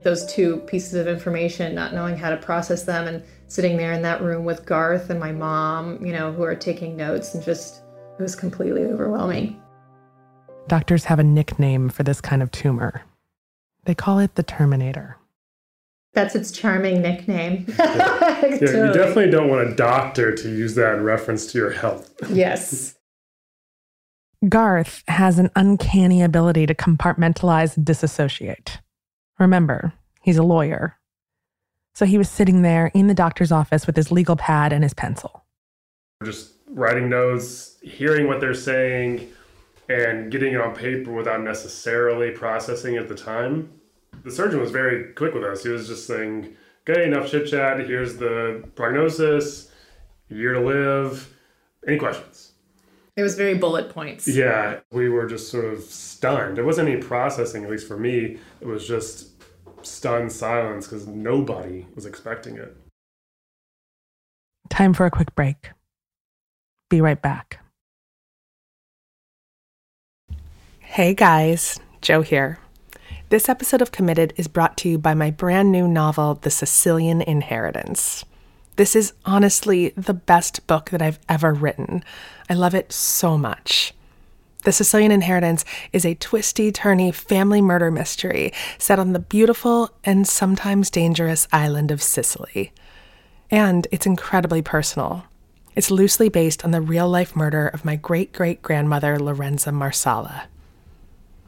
Those 0.05 0.25
two 0.27 0.59
pieces 0.67 0.95
of 0.95 1.09
information, 1.09 1.75
not 1.75 1.95
knowing 1.95 2.17
how 2.17 2.31
to 2.31 2.37
process 2.37 2.85
them, 2.85 3.09
and 3.09 3.23
sitting 3.47 3.77
there 3.77 3.93
in 3.93 4.03
that 4.03 4.23
room 4.23 4.45
with 4.45 4.65
Garth 4.67 5.11
and 5.11 5.19
my 5.19 5.33
mom, 5.33 6.05
you 6.05 6.13
know, 6.13 6.31
who 6.31 6.43
are 6.43 6.55
taking 6.55 6.97
notes, 6.97 7.35
and 7.35 7.43
just, 7.43 7.83
it 8.19 8.23
was 8.23 8.37
completely 8.37 8.85
overwhelming. 8.85 9.61
Doctors 10.69 11.05
have 11.07 11.19
a 11.19 11.25
nickname 11.25 11.89
for 11.89 12.03
this 12.03 12.21
kind 12.21 12.43
of 12.43 12.51
tumor. 12.53 13.03
They 13.85 13.95
call 13.95 14.19
it 14.19 14.35
the 14.35 14.43
Terminator. 14.43 15.17
That's 16.15 16.35
its 16.35 16.53
charming 16.53 17.03
nickname. 17.03 17.67
Yeah, 17.79 18.47
you 18.51 18.59
Totally. 18.59 18.93
definitely 18.93 19.31
don't 19.31 19.49
want 19.49 19.69
a 19.69 19.75
doctor 19.75 20.35
to 20.35 20.49
use 20.49 20.75
that 20.75 20.95
in 20.97 21.03
reference 21.03 21.51
to 21.53 21.59
your 21.59 21.71
health. 21.71 22.13
Yes. 22.31 22.95
Garth 24.49 25.03
has 25.09 25.39
an 25.39 25.51
uncanny 25.57 26.23
ability 26.23 26.67
to 26.67 26.75
compartmentalize 26.75 27.77
and 27.77 27.87
disassociate. 27.87 28.79
Remember, 29.39 29.93
he's 30.23 30.37
a 30.37 30.43
lawyer. 30.43 30.97
So 31.95 32.05
he 32.07 32.19
was 32.19 32.29
sitting 32.29 32.63
there 32.63 32.89
in 32.95 33.07
the 33.07 33.15
doctor's 33.15 33.53
office 33.53 33.87
with 33.87 33.97
his 33.97 34.11
legal 34.11 34.37
pad 34.37 34.73
and 34.73 34.83
his 34.83 34.95
pencil. 34.95 35.45
Just 36.25 36.53
writing 36.69 37.09
notes, 37.09 37.77
hearing 37.83 38.27
what 38.27 38.41
they're 38.41 38.55
saying, 38.55 39.31
and 39.89 40.31
getting 40.31 40.55
it 40.55 40.61
on 40.61 40.75
paper 40.75 41.13
without 41.13 41.43
necessarily 41.43 42.31
processing 42.31 42.97
at 42.97 43.09
the 43.09 43.15
time. 43.15 43.71
The 44.25 44.31
surgeon 44.31 44.61
was 44.61 44.71
very 44.71 45.13
quick 45.13 45.35
with 45.35 45.45
us. 45.45 45.63
He 45.63 45.69
was 45.69 45.87
just 45.87 46.07
saying, 46.07 46.57
okay, 46.89 47.05
enough 47.05 47.31
chit 47.31 47.49
chat. 47.49 47.87
Here's 47.87 48.17
the 48.17 48.65
prognosis, 48.75 49.71
year 50.29 50.55
to 50.55 50.61
live. 50.61 51.33
Any 51.87 51.99
questions? 51.99 52.54
It 53.17 53.23
was 53.23 53.37
very 53.37 53.55
bullet 53.55 53.91
points. 53.91 54.27
Yeah, 54.27 54.81
we 54.91 55.09
were 55.09 55.27
just 55.27 55.49
sort 55.49 55.67
of 55.67 55.83
stunned. 55.83 56.57
There 56.57 56.65
wasn't 56.65 56.89
any 56.89 57.01
processing, 57.01 57.63
at 57.65 57.71
least 57.71 57.87
for 57.87 57.97
me. 57.97 58.39
It 58.61 58.67
was 58.67 58.87
just 58.87 59.29
stunned 59.83 60.33
silence 60.33 60.87
because 60.87 61.07
nobody 61.07 61.87
was 61.95 62.07
expecting 62.07 62.57
it. 62.57 62.77
Time 64.69 64.95
for 64.95 65.07
a 65.07 65.11
quick 65.11 65.35
break. 65.37 65.71
Be 66.91 67.01
right 67.01 67.21
back. 67.21 67.61
Hey 70.81 71.15
guys, 71.15 71.79
Jo 72.03 72.23
here. 72.23 72.59
This 73.29 73.49
episode 73.49 73.83
of 73.83 73.93
Committed 73.93 74.33
is 74.37 74.49
brought 74.49 74.77
to 74.79 74.89
you 74.89 74.99
by 74.99 75.15
my 75.15 75.31
brand 75.31 75.71
new 75.71 75.87
novel, 75.87 76.35
The 76.35 76.51
Sicilian 76.51 77.21
Inheritance. 77.23 78.25
This 78.77 78.97
is 78.97 79.13
honestly 79.25 79.91
the 79.91 80.15
best 80.15 80.67
book 80.67 80.91
that 80.91 81.01
I've 81.01 81.21
ever 81.29 81.53
written. 81.53 82.03
I 82.51 82.55
love 82.55 82.75
it 82.75 82.93
so 82.93 83.39
much. 83.39 83.95
The 84.65 84.73
Sicilian 84.73 85.13
Inheritance 85.13 85.65
is 85.93 86.05
a 86.05 86.15
twisty, 86.15 86.73
turny 86.73 87.15
family 87.15 87.61
murder 87.61 87.91
mystery 87.91 88.53
set 88.79 88.99
on 88.99 89.13
the 89.13 89.19
beautiful 89.19 89.91
and 90.05 90.27
sometimes 90.27 90.91
dangerous 90.91 91.47
island 91.53 91.91
of 91.91 92.03
Sicily. 92.03 92.73
And 93.51 93.87
it's 93.93 94.07
incredibly 94.07 94.63
personal. 94.63 95.25
It's 95.77 95.91
loosely 95.91 96.29
based 96.29 96.65
on 96.65 96.71
the 96.71 96.81
real 96.81 97.09
life 97.09 97.37
murder 97.37 97.69
of 97.69 97.85
my 97.85 97.97
great 97.97 98.33
great 98.33 98.63
grandmother, 98.63 99.19
Lorenza 99.19 99.71
Marsala. 99.71 100.49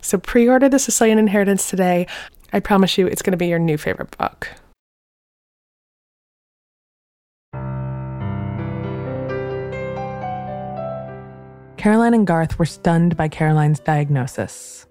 So 0.00 0.18
pre 0.18 0.48
order 0.48 0.68
The 0.68 0.78
Sicilian 0.78 1.18
Inheritance 1.18 1.68
today. 1.68 2.06
I 2.52 2.60
promise 2.60 2.96
you 2.96 3.06
it's 3.06 3.22
going 3.22 3.32
to 3.32 3.36
be 3.36 3.48
your 3.48 3.58
new 3.58 3.76
favorite 3.76 4.16
book. 4.16 4.48
Caroline 11.76 12.14
and 12.14 12.26
Garth 12.26 12.58
were 12.58 12.66
stunned 12.66 13.16
by 13.16 13.28
Caroline's 13.28 13.78
diagnosis. 13.78 14.86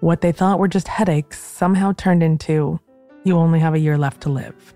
What 0.00 0.22
they 0.22 0.32
thought 0.32 0.58
were 0.58 0.68
just 0.68 0.88
headaches 0.88 1.38
somehow 1.38 1.92
turned 1.92 2.22
into 2.22 2.80
you 3.24 3.36
only 3.36 3.58
have 3.60 3.74
a 3.74 3.78
year 3.78 3.96
left 3.96 4.20
to 4.22 4.28
live. 4.28 4.74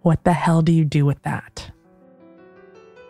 What 0.00 0.24
the 0.24 0.32
hell 0.32 0.62
do 0.62 0.72
you 0.72 0.84
do 0.84 1.04
with 1.04 1.22
that? 1.22 1.70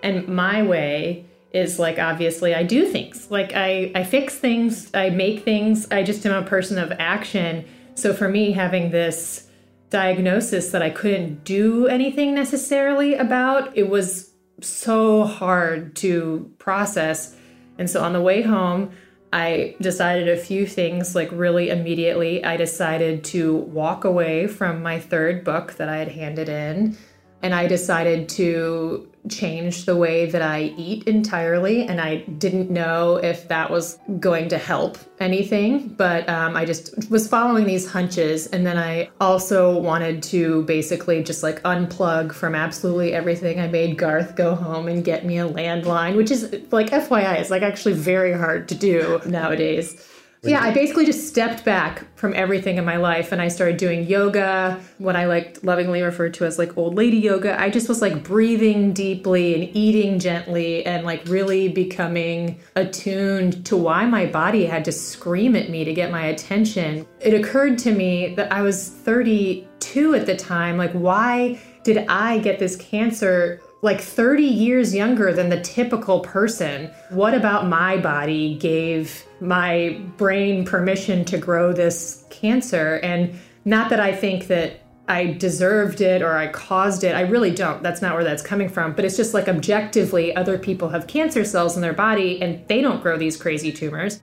And 0.02 0.28
my 0.28 0.62
way 0.62 1.24
is 1.54 1.78
like 1.78 1.98
obviously 1.98 2.54
I 2.54 2.62
do 2.62 2.86
things. 2.86 3.30
Like 3.30 3.52
I 3.54 3.92
I 3.94 4.04
fix 4.04 4.36
things, 4.36 4.90
I 4.94 5.10
make 5.10 5.44
things. 5.44 5.86
I 5.90 6.02
just 6.02 6.24
am 6.26 6.34
a 6.34 6.46
person 6.46 6.78
of 6.78 6.92
action. 6.98 7.64
So 7.94 8.14
for 8.14 8.28
me 8.28 8.52
having 8.52 8.90
this 8.90 9.48
diagnosis 9.90 10.70
that 10.70 10.82
I 10.82 10.90
couldn't 10.90 11.44
do 11.44 11.86
anything 11.86 12.34
necessarily 12.34 13.14
about, 13.14 13.76
it 13.76 13.88
was 13.88 14.30
so 14.60 15.24
hard 15.24 15.94
to 15.96 16.50
process. 16.58 17.36
And 17.78 17.88
so 17.90 18.02
on 18.02 18.12
the 18.12 18.20
way 18.20 18.42
home, 18.42 18.92
I 19.32 19.76
decided 19.80 20.28
a 20.28 20.36
few 20.36 20.66
things 20.66 21.14
like 21.14 21.30
really 21.32 21.70
immediately. 21.70 22.44
I 22.44 22.56
decided 22.56 23.24
to 23.24 23.56
walk 23.56 24.04
away 24.04 24.46
from 24.46 24.82
my 24.82 25.00
third 25.00 25.44
book 25.44 25.74
that 25.74 25.88
I 25.88 25.96
had 25.96 26.08
handed 26.08 26.48
in, 26.48 26.96
and 27.42 27.54
I 27.54 27.66
decided 27.66 28.28
to 28.30 29.08
change 29.28 29.84
the 29.84 29.96
way 29.96 30.26
that 30.26 30.42
I 30.42 30.74
eat 30.76 31.04
entirely. 31.04 31.86
And 31.86 32.00
I 32.00 32.16
didn't 32.16 32.70
know 32.70 33.16
if 33.16 33.48
that 33.48 33.70
was 33.70 33.98
going 34.18 34.48
to 34.48 34.58
help 34.58 34.98
anything, 35.20 35.88
but 35.88 36.28
um, 36.28 36.56
I 36.56 36.64
just 36.64 37.08
was 37.10 37.28
following 37.28 37.64
these 37.64 37.88
hunches. 37.88 38.48
And 38.48 38.66
then 38.66 38.76
I 38.76 39.10
also 39.20 39.78
wanted 39.78 40.22
to 40.24 40.64
basically 40.64 41.22
just 41.22 41.42
like 41.42 41.62
unplug 41.62 42.32
from 42.32 42.54
absolutely 42.54 43.12
everything. 43.12 43.60
I 43.60 43.68
made 43.68 43.96
Garth 43.96 44.34
go 44.34 44.54
home 44.54 44.88
and 44.88 45.04
get 45.04 45.24
me 45.24 45.38
a 45.38 45.48
landline, 45.48 46.16
which 46.16 46.30
is 46.30 46.52
like 46.72 46.90
FYI, 46.90 47.38
it's 47.38 47.50
like 47.50 47.62
actually 47.62 47.94
very 47.94 48.32
hard 48.32 48.68
to 48.70 48.74
do 48.74 49.20
nowadays. 49.26 50.08
Yeah, 50.44 50.60
I 50.60 50.72
basically 50.72 51.06
just 51.06 51.28
stepped 51.28 51.64
back 51.64 52.04
from 52.16 52.34
everything 52.34 52.76
in 52.76 52.84
my 52.84 52.96
life 52.96 53.30
and 53.30 53.40
I 53.40 53.46
started 53.46 53.76
doing 53.76 54.08
yoga, 54.08 54.80
what 54.98 55.14
I 55.14 55.26
like 55.26 55.62
lovingly 55.62 56.02
referred 56.02 56.34
to 56.34 56.44
as 56.44 56.58
like 56.58 56.76
old 56.76 56.96
lady 56.96 57.18
yoga. 57.18 57.60
I 57.60 57.70
just 57.70 57.88
was 57.88 58.02
like 58.02 58.24
breathing 58.24 58.92
deeply 58.92 59.54
and 59.54 59.76
eating 59.76 60.18
gently 60.18 60.84
and 60.84 61.06
like 61.06 61.22
really 61.26 61.68
becoming 61.68 62.58
attuned 62.74 63.64
to 63.66 63.76
why 63.76 64.04
my 64.04 64.26
body 64.26 64.66
had 64.66 64.84
to 64.86 64.90
scream 64.92 65.54
at 65.54 65.70
me 65.70 65.84
to 65.84 65.94
get 65.94 66.10
my 66.10 66.26
attention. 66.26 67.06
It 67.20 67.34
occurred 67.34 67.78
to 67.78 67.94
me 67.94 68.34
that 68.34 68.52
I 68.52 68.62
was 68.62 68.88
32 68.88 70.16
at 70.16 70.26
the 70.26 70.34
time. 70.34 70.76
Like, 70.76 70.92
why 70.92 71.60
did 71.84 72.04
I 72.08 72.38
get 72.40 72.58
this 72.58 72.74
cancer 72.74 73.60
like 73.82 74.00
30 74.00 74.44
years 74.44 74.94
younger 74.94 75.32
than 75.32 75.48
the 75.48 75.60
typical 75.60 76.20
person. 76.20 76.90
What 77.10 77.34
about 77.34 77.66
my 77.66 77.96
body 77.96 78.56
gave 78.56 79.24
my 79.40 80.00
brain 80.16 80.64
permission 80.64 81.24
to 81.26 81.36
grow 81.36 81.72
this 81.72 82.24
cancer? 82.30 83.00
And 83.02 83.38
not 83.64 83.90
that 83.90 83.98
I 83.98 84.14
think 84.14 84.46
that 84.46 84.78
I 85.08 85.32
deserved 85.32 86.00
it 86.00 86.22
or 86.22 86.36
I 86.36 86.46
caused 86.46 87.02
it. 87.02 87.16
I 87.16 87.22
really 87.22 87.50
don't. 87.50 87.82
That's 87.82 88.00
not 88.00 88.14
where 88.14 88.22
that's 88.22 88.42
coming 88.42 88.68
from. 88.68 88.92
But 88.92 89.04
it's 89.04 89.16
just 89.16 89.34
like 89.34 89.48
objectively, 89.48 90.34
other 90.36 90.58
people 90.58 90.88
have 90.90 91.08
cancer 91.08 91.44
cells 91.44 91.74
in 91.74 91.82
their 91.82 91.92
body 91.92 92.40
and 92.40 92.66
they 92.68 92.80
don't 92.82 93.02
grow 93.02 93.18
these 93.18 93.36
crazy 93.36 93.72
tumors. 93.72 94.22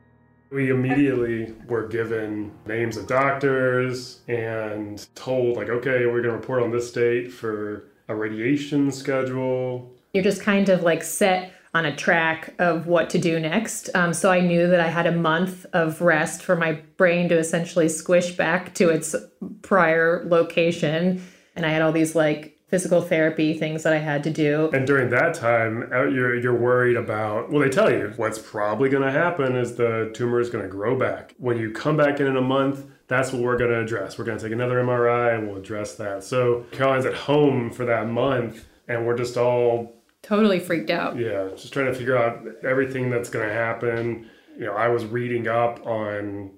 We 0.52 0.70
immediately 0.70 1.54
were 1.68 1.88
given 1.88 2.52
names 2.66 2.96
of 2.96 3.08
doctors 3.08 4.22
and 4.30 5.06
told, 5.16 5.58
like, 5.58 5.70
okay, 5.70 6.06
we're 6.06 6.24
going 6.24 6.24
to 6.24 6.32
report 6.32 6.64
on 6.64 6.72
this 6.72 6.92
date 6.92 7.32
for 7.32 7.92
a 8.10 8.16
radiation 8.16 8.92
schedule. 8.92 9.96
You're 10.14 10.24
just 10.24 10.42
kind 10.42 10.68
of 10.68 10.84
like 10.84 11.04
set 11.04 11.54
on 11.74 11.86
a 11.86 11.96
track 11.96 12.56
of 12.58 12.88
what 12.88 13.12
to 13.12 13.20
do 13.20 13.40
next. 13.40 13.90
Um, 13.94 14.12
so 14.12 14.32
I 14.32 14.40
knew 14.40 14.68
that 14.68 14.80
I 14.80 14.88
had 14.88 15.06
a 15.06 15.12
month 15.12 15.68
of 15.72 16.02
rest 16.02 16.42
for 16.42 16.56
my 16.56 16.74
brain 16.98 17.30
to 17.30 17.38
essentially 17.38 17.88
squish 17.88 18.36
back 18.36 18.74
to 18.76 18.90
its 18.90 19.16
prior 19.62 20.26
location. 20.28 21.24
And 21.56 21.66
I 21.66 21.70
had 21.70 21.84
all 21.84 21.92
these 21.92 22.16
like 22.16 22.58
physical 22.70 23.02
therapy 23.02 23.54
things 23.54 23.84
that 23.84 23.94
I 23.94 23.98
had 23.98 24.24
to 24.24 24.32
do. 24.32 24.72
And 24.74 24.86
during 24.88 25.10
that 25.10 25.36
time, 25.36 25.88
you're, 25.92 26.40
you're 26.40 26.60
worried 26.60 26.98
about, 26.98 27.52
well, 27.52 27.62
they 27.62 27.70
tell 27.70 27.92
you 27.92 28.14
what's 28.16 28.40
probably 28.40 28.90
going 28.90 29.04
to 29.04 29.12
happen 29.12 29.56
is 29.56 29.76
the 29.76 30.12
tumor 30.16 30.40
is 30.40 30.50
going 30.50 30.64
to 30.64 30.70
grow 30.70 30.98
back. 30.98 31.36
When 31.38 31.58
you 31.58 31.72
come 31.72 31.98
back 31.98 32.20
in 32.20 32.26
in 32.26 32.38
a 32.38 32.42
month, 32.42 32.86
that's 33.10 33.34
what 33.34 33.42
we're 33.42 33.58
going 33.58 33.72
to 33.72 33.80
address. 33.80 34.18
We're 34.18 34.24
going 34.24 34.38
to 34.38 34.44
take 34.44 34.54
another 34.54 34.82
MRI 34.82 35.36
and 35.36 35.48
we'll 35.48 35.58
address 35.58 35.96
that. 35.96 36.24
So 36.24 36.66
Caroline's 36.72 37.06
at 37.06 37.16
home 37.16 37.72
for 37.72 37.84
that 37.86 38.08
month, 38.08 38.66
and 38.88 39.06
we're 39.06 39.18
just 39.18 39.36
all 39.36 39.96
totally 40.22 40.60
freaked 40.60 40.92
out. 40.92 41.18
Yeah, 41.18 41.50
just 41.50 41.74
trying 41.74 41.88
to 41.88 41.94
figure 41.94 42.16
out 42.16 42.46
everything 42.64 43.10
that's 43.10 43.30
going 43.30 43.48
to 43.48 43.54
happen. 43.54 44.30
You 44.58 44.66
know, 44.66 44.74
I 44.74 44.90
was 44.90 45.06
reading 45.06 45.48
up 45.48 45.86
on 45.86 46.52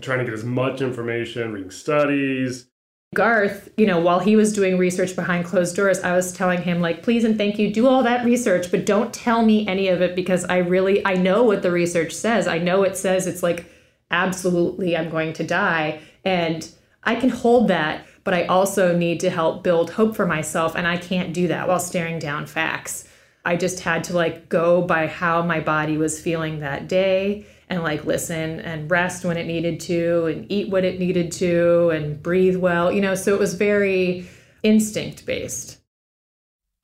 trying 0.00 0.18
to 0.18 0.24
get 0.24 0.34
as 0.34 0.44
much 0.44 0.82
information, 0.82 1.52
reading 1.52 1.70
studies. 1.70 2.66
Garth, 3.14 3.70
you 3.78 3.86
know, 3.86 4.00
while 4.00 4.18
he 4.18 4.36
was 4.36 4.52
doing 4.52 4.76
research 4.76 5.16
behind 5.16 5.46
closed 5.46 5.76
doors, 5.76 6.00
I 6.00 6.14
was 6.14 6.32
telling 6.32 6.60
him 6.60 6.82
like, 6.82 7.02
please 7.02 7.24
and 7.24 7.38
thank 7.38 7.58
you, 7.58 7.72
do 7.72 7.86
all 7.86 8.02
that 8.02 8.24
research, 8.26 8.70
but 8.70 8.84
don't 8.84 9.14
tell 9.14 9.42
me 9.42 9.66
any 9.66 9.88
of 9.88 10.02
it 10.02 10.14
because 10.14 10.44
I 10.44 10.58
really 10.58 11.06
I 11.06 11.14
know 11.14 11.44
what 11.44 11.62
the 11.62 11.70
research 11.70 12.12
says. 12.12 12.46
I 12.46 12.58
know 12.58 12.82
it 12.82 12.96
says 12.96 13.26
it's 13.26 13.42
like 13.42 13.70
absolutely 14.10 14.96
I'm 14.96 15.10
going 15.10 15.32
to 15.34 15.44
die. 15.44 16.00
And 16.24 16.68
I 17.02 17.14
can 17.14 17.30
hold 17.30 17.68
that, 17.68 18.06
but 18.24 18.34
I 18.34 18.44
also 18.46 18.96
need 18.96 19.20
to 19.20 19.30
help 19.30 19.62
build 19.62 19.90
hope 19.90 20.16
for 20.16 20.26
myself. 20.26 20.74
And 20.74 20.86
I 20.86 20.96
can't 20.96 21.32
do 21.32 21.48
that 21.48 21.68
while 21.68 21.78
staring 21.78 22.18
down 22.18 22.46
facts. 22.46 23.08
I 23.44 23.56
just 23.56 23.80
had 23.80 24.02
to 24.04 24.14
like 24.14 24.48
go 24.48 24.82
by 24.82 25.06
how 25.06 25.42
my 25.42 25.60
body 25.60 25.96
was 25.96 26.20
feeling 26.20 26.60
that 26.60 26.88
day 26.88 27.46
and 27.68 27.82
like 27.82 28.04
listen 28.04 28.60
and 28.60 28.90
rest 28.90 29.24
when 29.24 29.36
it 29.36 29.46
needed 29.46 29.78
to 29.80 30.26
and 30.26 30.50
eat 30.50 30.68
what 30.68 30.84
it 30.84 30.98
needed 30.98 31.30
to 31.32 31.90
and 31.90 32.20
breathe 32.20 32.56
well, 32.56 32.90
you 32.90 33.00
know. 33.00 33.14
So 33.14 33.32
it 33.34 33.38
was 33.38 33.54
very 33.54 34.28
instinct 34.64 35.26
based. 35.26 35.78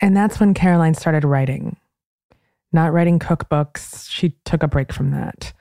And 0.00 0.16
that's 0.16 0.38
when 0.38 0.54
Caroline 0.54 0.94
started 0.94 1.24
writing. 1.24 1.76
Not 2.72 2.92
writing 2.92 3.18
cookbooks, 3.18 4.08
she 4.08 4.30
took 4.44 4.62
a 4.62 4.68
break 4.68 4.92
from 4.92 5.11
that 5.11 5.52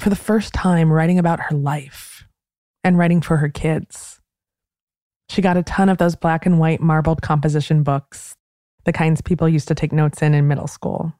for 0.00 0.10
the 0.10 0.16
first 0.16 0.52
time 0.54 0.90
writing 0.90 1.18
about 1.18 1.40
her 1.40 1.56
life 1.56 2.26
and 2.82 2.96
writing 2.96 3.20
for 3.20 3.36
her 3.36 3.48
kids. 3.48 4.20
She 5.28 5.42
got 5.42 5.56
a 5.56 5.62
ton 5.62 5.88
of 5.88 5.98
those 5.98 6.16
black 6.16 6.46
and 6.46 6.58
white 6.58 6.80
marbled 6.80 7.22
composition 7.22 7.82
books, 7.82 8.34
the 8.84 8.92
kinds 8.92 9.20
people 9.20 9.48
used 9.48 9.68
to 9.68 9.74
take 9.74 9.92
notes 9.92 10.22
in 10.22 10.34
in 10.34 10.48
middle 10.48 10.66
school. 10.66 11.12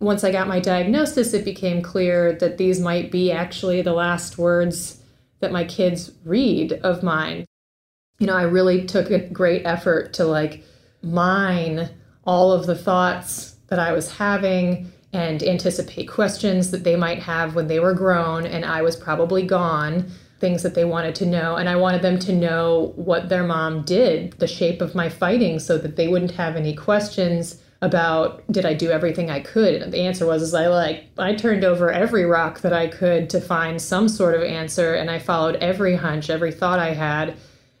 Once 0.00 0.24
I 0.24 0.32
got 0.32 0.48
my 0.48 0.60
diagnosis, 0.60 1.32
it 1.32 1.44
became 1.44 1.80
clear 1.80 2.32
that 2.34 2.58
these 2.58 2.80
might 2.80 3.10
be 3.10 3.30
actually 3.30 3.80
the 3.80 3.92
last 3.92 4.38
words 4.38 5.00
that 5.40 5.52
my 5.52 5.64
kids 5.64 6.10
read 6.24 6.72
of 6.72 7.02
mine. 7.02 7.44
You 8.18 8.26
know, 8.26 8.36
I 8.36 8.42
really 8.42 8.84
took 8.84 9.10
a 9.10 9.20
great 9.20 9.64
effort 9.64 10.12
to 10.14 10.24
like 10.24 10.64
mine 11.00 11.90
all 12.24 12.52
of 12.52 12.66
the 12.66 12.76
thoughts 12.76 13.56
that 13.68 13.78
I 13.78 13.92
was 13.92 14.16
having 14.16 14.92
and 15.14 15.44
anticipate 15.44 16.08
questions 16.08 16.72
that 16.72 16.82
they 16.82 16.96
might 16.96 17.20
have 17.20 17.54
when 17.54 17.68
they 17.68 17.78
were 17.78 17.94
grown 17.94 18.44
and 18.44 18.64
I 18.64 18.82
was 18.82 18.96
probably 18.96 19.44
gone, 19.44 20.10
things 20.40 20.64
that 20.64 20.74
they 20.74 20.84
wanted 20.84 21.14
to 21.16 21.26
know. 21.26 21.54
And 21.54 21.68
I 21.68 21.76
wanted 21.76 22.02
them 22.02 22.18
to 22.18 22.32
know 22.32 22.92
what 22.96 23.28
their 23.28 23.44
mom 23.44 23.82
did, 23.82 24.32
the 24.32 24.48
shape 24.48 24.82
of 24.82 24.96
my 24.96 25.08
fighting, 25.08 25.60
so 25.60 25.78
that 25.78 25.94
they 25.94 26.08
wouldn't 26.08 26.32
have 26.32 26.56
any 26.56 26.74
questions 26.74 27.60
about 27.80 28.42
did 28.50 28.66
I 28.66 28.74
do 28.74 28.90
everything 28.90 29.30
I 29.30 29.38
could? 29.40 29.82
And 29.82 29.92
the 29.92 30.00
answer 30.00 30.26
was 30.26 30.42
is 30.42 30.52
I 30.52 30.66
like 30.66 31.04
I 31.16 31.34
turned 31.34 31.64
over 31.64 31.92
every 31.92 32.24
rock 32.24 32.62
that 32.62 32.72
I 32.72 32.88
could 32.88 33.30
to 33.30 33.40
find 33.40 33.80
some 33.80 34.08
sort 34.08 34.34
of 34.34 34.42
answer 34.42 34.94
and 34.94 35.10
I 35.10 35.18
followed 35.20 35.56
every 35.56 35.94
hunch, 35.94 36.28
every 36.28 36.50
thought 36.50 36.78
I 36.78 36.94
had 36.94 37.36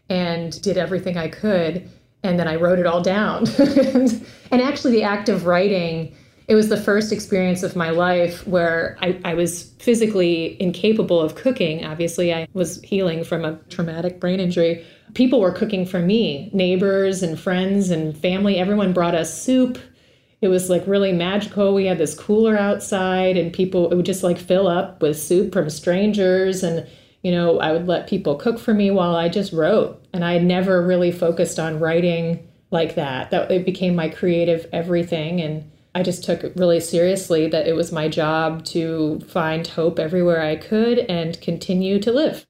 and 0.08 0.60
did 0.62 0.76
everything 0.76 1.16
I 1.16 1.28
could 1.28 1.88
and 2.22 2.38
then 2.38 2.46
I 2.46 2.56
wrote 2.56 2.78
it 2.78 2.86
all 2.86 3.02
down. 3.02 3.46
and, 3.58 4.26
and 4.50 4.62
actually 4.62 4.92
the 4.92 5.02
act 5.04 5.28
of 5.28 5.46
writing 5.46 6.14
it 6.46 6.54
was 6.54 6.68
the 6.68 6.76
first 6.76 7.10
experience 7.10 7.62
of 7.62 7.74
my 7.74 7.90
life 7.90 8.46
where 8.46 8.98
I, 9.00 9.18
I, 9.24 9.34
was 9.34 9.72
physically 9.78 10.60
incapable 10.60 11.20
of 11.20 11.36
cooking. 11.36 11.84
Obviously, 11.84 12.34
I 12.34 12.46
was 12.52 12.82
healing 12.82 13.24
from 13.24 13.44
a 13.44 13.56
traumatic 13.70 14.20
brain 14.20 14.40
injury. 14.40 14.84
People 15.14 15.40
were 15.40 15.52
cooking 15.52 15.86
for 15.86 16.00
me, 16.00 16.50
neighbors 16.52 17.22
and 17.22 17.40
friends 17.40 17.88
and 17.88 18.16
family. 18.16 18.58
Everyone 18.58 18.92
brought 18.92 19.14
us 19.14 19.42
soup. 19.42 19.78
It 20.42 20.48
was 20.48 20.68
like 20.68 20.86
really 20.86 21.12
magical. 21.12 21.72
We 21.72 21.86
had 21.86 21.96
this 21.96 22.14
cooler 22.14 22.58
outside, 22.58 23.38
and 23.38 23.50
people, 23.50 23.90
it 23.90 23.94
would 23.94 24.04
just 24.04 24.22
like 24.22 24.38
fill 24.38 24.68
up 24.68 25.00
with 25.00 25.18
soup 25.18 25.54
from 25.54 25.70
strangers. 25.70 26.62
And, 26.62 26.86
you 27.22 27.32
know, 27.32 27.58
I 27.58 27.72
would 27.72 27.86
let 27.86 28.06
people 28.06 28.34
cook 28.34 28.58
for 28.58 28.74
me 28.74 28.90
while 28.90 29.16
I 29.16 29.30
just 29.30 29.54
wrote. 29.54 30.04
And 30.12 30.22
I 30.22 30.36
never 30.38 30.82
really 30.82 31.10
focused 31.10 31.58
on 31.58 31.80
writing 31.80 32.46
like 32.70 32.96
that. 32.96 33.30
That 33.30 33.50
it 33.50 33.64
became 33.64 33.94
my 33.94 34.10
creative 34.10 34.68
everything. 34.72 35.40
And 35.40 35.70
I 35.94 36.02
just 36.02 36.24
took 36.24 36.42
it 36.42 36.56
really 36.56 36.80
seriously 36.80 37.46
that 37.48 37.68
it 37.68 37.74
was 37.74 37.92
my 37.92 38.08
job 38.08 38.64
to 38.66 39.20
find 39.20 39.66
hope 39.66 39.98
everywhere 39.98 40.42
I 40.42 40.56
could 40.56 40.98
and 40.98 41.40
continue 41.40 42.00
to 42.00 42.10
live. 42.12 42.46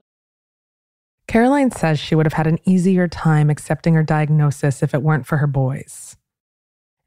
Caroline 1.28 1.70
says 1.70 1.98
she 1.98 2.14
would 2.14 2.26
have 2.26 2.34
had 2.34 2.46
an 2.46 2.58
easier 2.64 3.08
time 3.08 3.50
accepting 3.50 3.94
her 3.94 4.02
diagnosis 4.02 4.82
if 4.82 4.94
it 4.94 5.02
weren't 5.02 5.26
for 5.26 5.38
her 5.38 5.46
boys. 5.46 6.16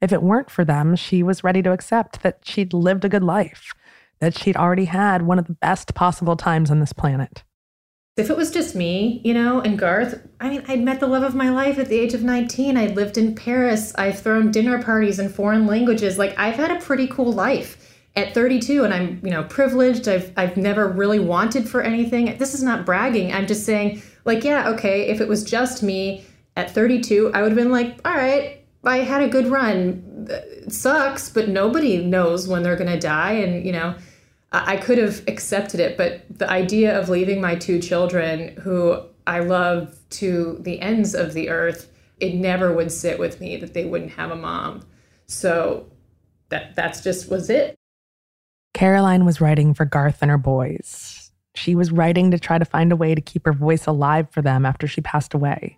If 0.00 0.12
it 0.12 0.22
weren't 0.22 0.50
for 0.50 0.64
them, 0.64 0.94
she 0.94 1.22
was 1.22 1.42
ready 1.42 1.62
to 1.62 1.72
accept 1.72 2.22
that 2.22 2.40
she'd 2.44 2.72
lived 2.72 3.04
a 3.04 3.08
good 3.08 3.24
life, 3.24 3.72
that 4.20 4.36
she'd 4.36 4.56
already 4.56 4.84
had 4.84 5.22
one 5.22 5.38
of 5.38 5.46
the 5.46 5.54
best 5.54 5.94
possible 5.94 6.36
times 6.36 6.70
on 6.70 6.78
this 6.78 6.92
planet. 6.92 7.42
If 8.18 8.30
it 8.30 8.36
was 8.36 8.50
just 8.50 8.74
me, 8.74 9.20
you 9.24 9.34
know, 9.34 9.60
and 9.60 9.78
Garth, 9.78 10.26
I 10.40 10.48
mean, 10.50 10.64
I'd 10.66 10.82
met 10.82 11.00
the 11.00 11.06
love 11.06 11.22
of 11.22 11.34
my 11.34 11.50
life 11.50 11.78
at 11.78 11.88
the 11.88 11.98
age 11.98 12.14
of 12.14 12.22
19. 12.22 12.76
I'd 12.76 12.96
lived 12.96 13.16
in 13.16 13.34
Paris. 13.34 13.94
I've 13.96 14.18
thrown 14.18 14.50
dinner 14.50 14.82
parties 14.82 15.18
in 15.18 15.28
foreign 15.28 15.66
languages. 15.66 16.18
Like, 16.18 16.38
I've 16.38 16.56
had 16.56 16.70
a 16.70 16.80
pretty 16.80 17.06
cool 17.06 17.32
life 17.32 17.88
at 18.16 18.34
32 18.34 18.84
and 18.84 18.92
I'm, 18.92 19.20
you 19.22 19.30
know, 19.30 19.44
privileged. 19.44 20.08
I've 20.08 20.32
I've 20.36 20.56
never 20.56 20.88
really 20.88 21.20
wanted 21.20 21.68
for 21.68 21.82
anything. 21.82 22.36
This 22.38 22.54
is 22.54 22.62
not 22.62 22.84
bragging. 22.84 23.32
I'm 23.32 23.46
just 23.46 23.64
saying 23.64 24.02
like, 24.24 24.44
yeah, 24.44 24.68
okay, 24.70 25.08
if 25.08 25.20
it 25.20 25.28
was 25.28 25.44
just 25.44 25.82
me 25.82 26.24
at 26.56 26.70
32, 26.70 27.30
I 27.32 27.42
would 27.42 27.52
have 27.52 27.56
been 27.56 27.70
like, 27.70 27.98
all 28.04 28.14
right, 28.14 28.64
I 28.84 28.98
had 28.98 29.22
a 29.22 29.28
good 29.28 29.46
run. 29.46 30.26
It 30.28 30.72
sucks, 30.72 31.30
but 31.30 31.48
nobody 31.48 32.04
knows 32.04 32.48
when 32.48 32.62
they're 32.62 32.76
going 32.76 32.90
to 32.90 32.98
die 32.98 33.32
and, 33.32 33.64
you 33.64 33.72
know, 33.72 33.94
I 34.50 34.78
could 34.78 34.98
have 34.98 35.22
accepted 35.28 35.78
it, 35.78 35.98
but 35.98 36.22
the 36.30 36.48
idea 36.48 36.98
of 36.98 37.08
leaving 37.08 37.40
my 37.40 37.54
two 37.54 37.80
children, 37.80 38.56
who 38.56 39.02
I 39.26 39.40
love 39.40 39.98
to 40.10 40.58
the 40.60 40.80
ends 40.80 41.14
of 41.14 41.34
the 41.34 41.50
earth, 41.50 41.90
it 42.18 42.34
never 42.34 42.72
would 42.72 42.90
sit 42.90 43.18
with 43.18 43.40
me 43.40 43.56
that 43.58 43.74
they 43.74 43.84
wouldn't 43.84 44.12
have 44.12 44.30
a 44.30 44.36
mom. 44.36 44.86
So 45.26 45.86
that 46.48 46.74
that's 46.74 47.02
just 47.02 47.30
was 47.30 47.50
it. 47.50 47.74
Caroline 48.74 49.24
was 49.24 49.40
writing 49.40 49.74
for 49.74 49.84
Garth 49.84 50.18
and 50.22 50.30
her 50.30 50.38
boys. 50.38 51.30
She 51.54 51.74
was 51.74 51.92
writing 51.92 52.30
to 52.30 52.38
try 52.38 52.58
to 52.58 52.64
find 52.64 52.92
a 52.92 52.96
way 52.96 53.14
to 53.14 53.20
keep 53.20 53.44
her 53.44 53.52
voice 53.52 53.86
alive 53.86 54.30
for 54.30 54.40
them 54.40 54.64
after 54.64 54.86
she 54.86 55.00
passed 55.00 55.34
away. 55.34 55.77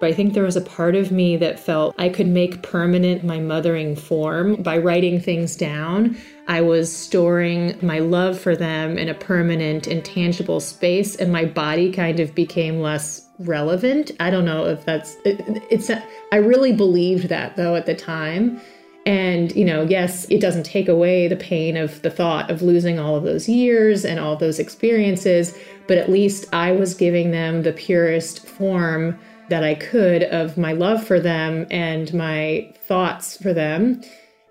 But 0.00 0.08
I 0.08 0.12
think 0.14 0.32
there 0.32 0.44
was 0.44 0.56
a 0.56 0.62
part 0.62 0.96
of 0.96 1.12
me 1.12 1.36
that 1.36 1.60
felt 1.60 1.94
I 1.98 2.08
could 2.08 2.26
make 2.26 2.62
permanent 2.62 3.22
my 3.22 3.38
mothering 3.38 3.94
form 3.94 4.62
by 4.62 4.78
writing 4.78 5.20
things 5.20 5.54
down. 5.54 6.16
I 6.48 6.62
was 6.62 6.90
storing 6.90 7.78
my 7.82 7.98
love 7.98 8.40
for 8.40 8.56
them 8.56 8.96
in 8.96 9.10
a 9.10 9.14
permanent, 9.14 9.86
intangible 9.86 10.60
space, 10.60 11.16
and 11.16 11.30
my 11.30 11.44
body 11.44 11.92
kind 11.92 12.18
of 12.18 12.34
became 12.34 12.80
less 12.80 13.28
relevant. 13.38 14.10
I 14.20 14.30
don't 14.30 14.46
know 14.46 14.66
if 14.66 14.84
that's 14.86 15.16
it, 15.24 15.42
it's. 15.70 15.90
I 16.32 16.36
really 16.36 16.72
believed 16.72 17.28
that 17.28 17.56
though 17.56 17.76
at 17.76 17.86
the 17.86 17.94
time. 17.94 18.60
And, 19.06 19.54
you 19.56 19.64
know, 19.64 19.82
yes, 19.82 20.26
it 20.28 20.40
doesn't 20.40 20.64
take 20.64 20.86
away 20.86 21.26
the 21.26 21.36
pain 21.36 21.78
of 21.78 22.02
the 22.02 22.10
thought 22.10 22.50
of 22.50 22.60
losing 22.60 22.98
all 22.98 23.16
of 23.16 23.24
those 23.24 23.48
years 23.48 24.04
and 24.04 24.20
all 24.20 24.36
those 24.36 24.58
experiences, 24.58 25.56
but 25.88 25.96
at 25.96 26.10
least 26.10 26.44
I 26.52 26.72
was 26.72 26.92
giving 26.94 27.30
them 27.30 27.62
the 27.62 27.72
purest 27.72 28.46
form 28.46 29.18
that 29.50 29.62
I 29.62 29.74
could 29.74 30.22
of 30.24 30.56
my 30.56 30.72
love 30.72 31.06
for 31.06 31.20
them 31.20 31.66
and 31.70 32.12
my 32.14 32.72
thoughts 32.86 33.36
for 33.36 33.52
them, 33.52 34.02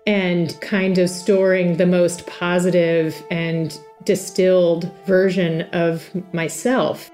and 0.06 0.58
kind 0.60 0.98
of 0.98 1.10
storing 1.10 1.76
the 1.76 1.86
most 1.86 2.26
positive 2.26 3.22
and 3.30 3.78
distilled 4.04 4.90
version 5.06 5.62
of 5.72 6.08
myself. 6.32 7.10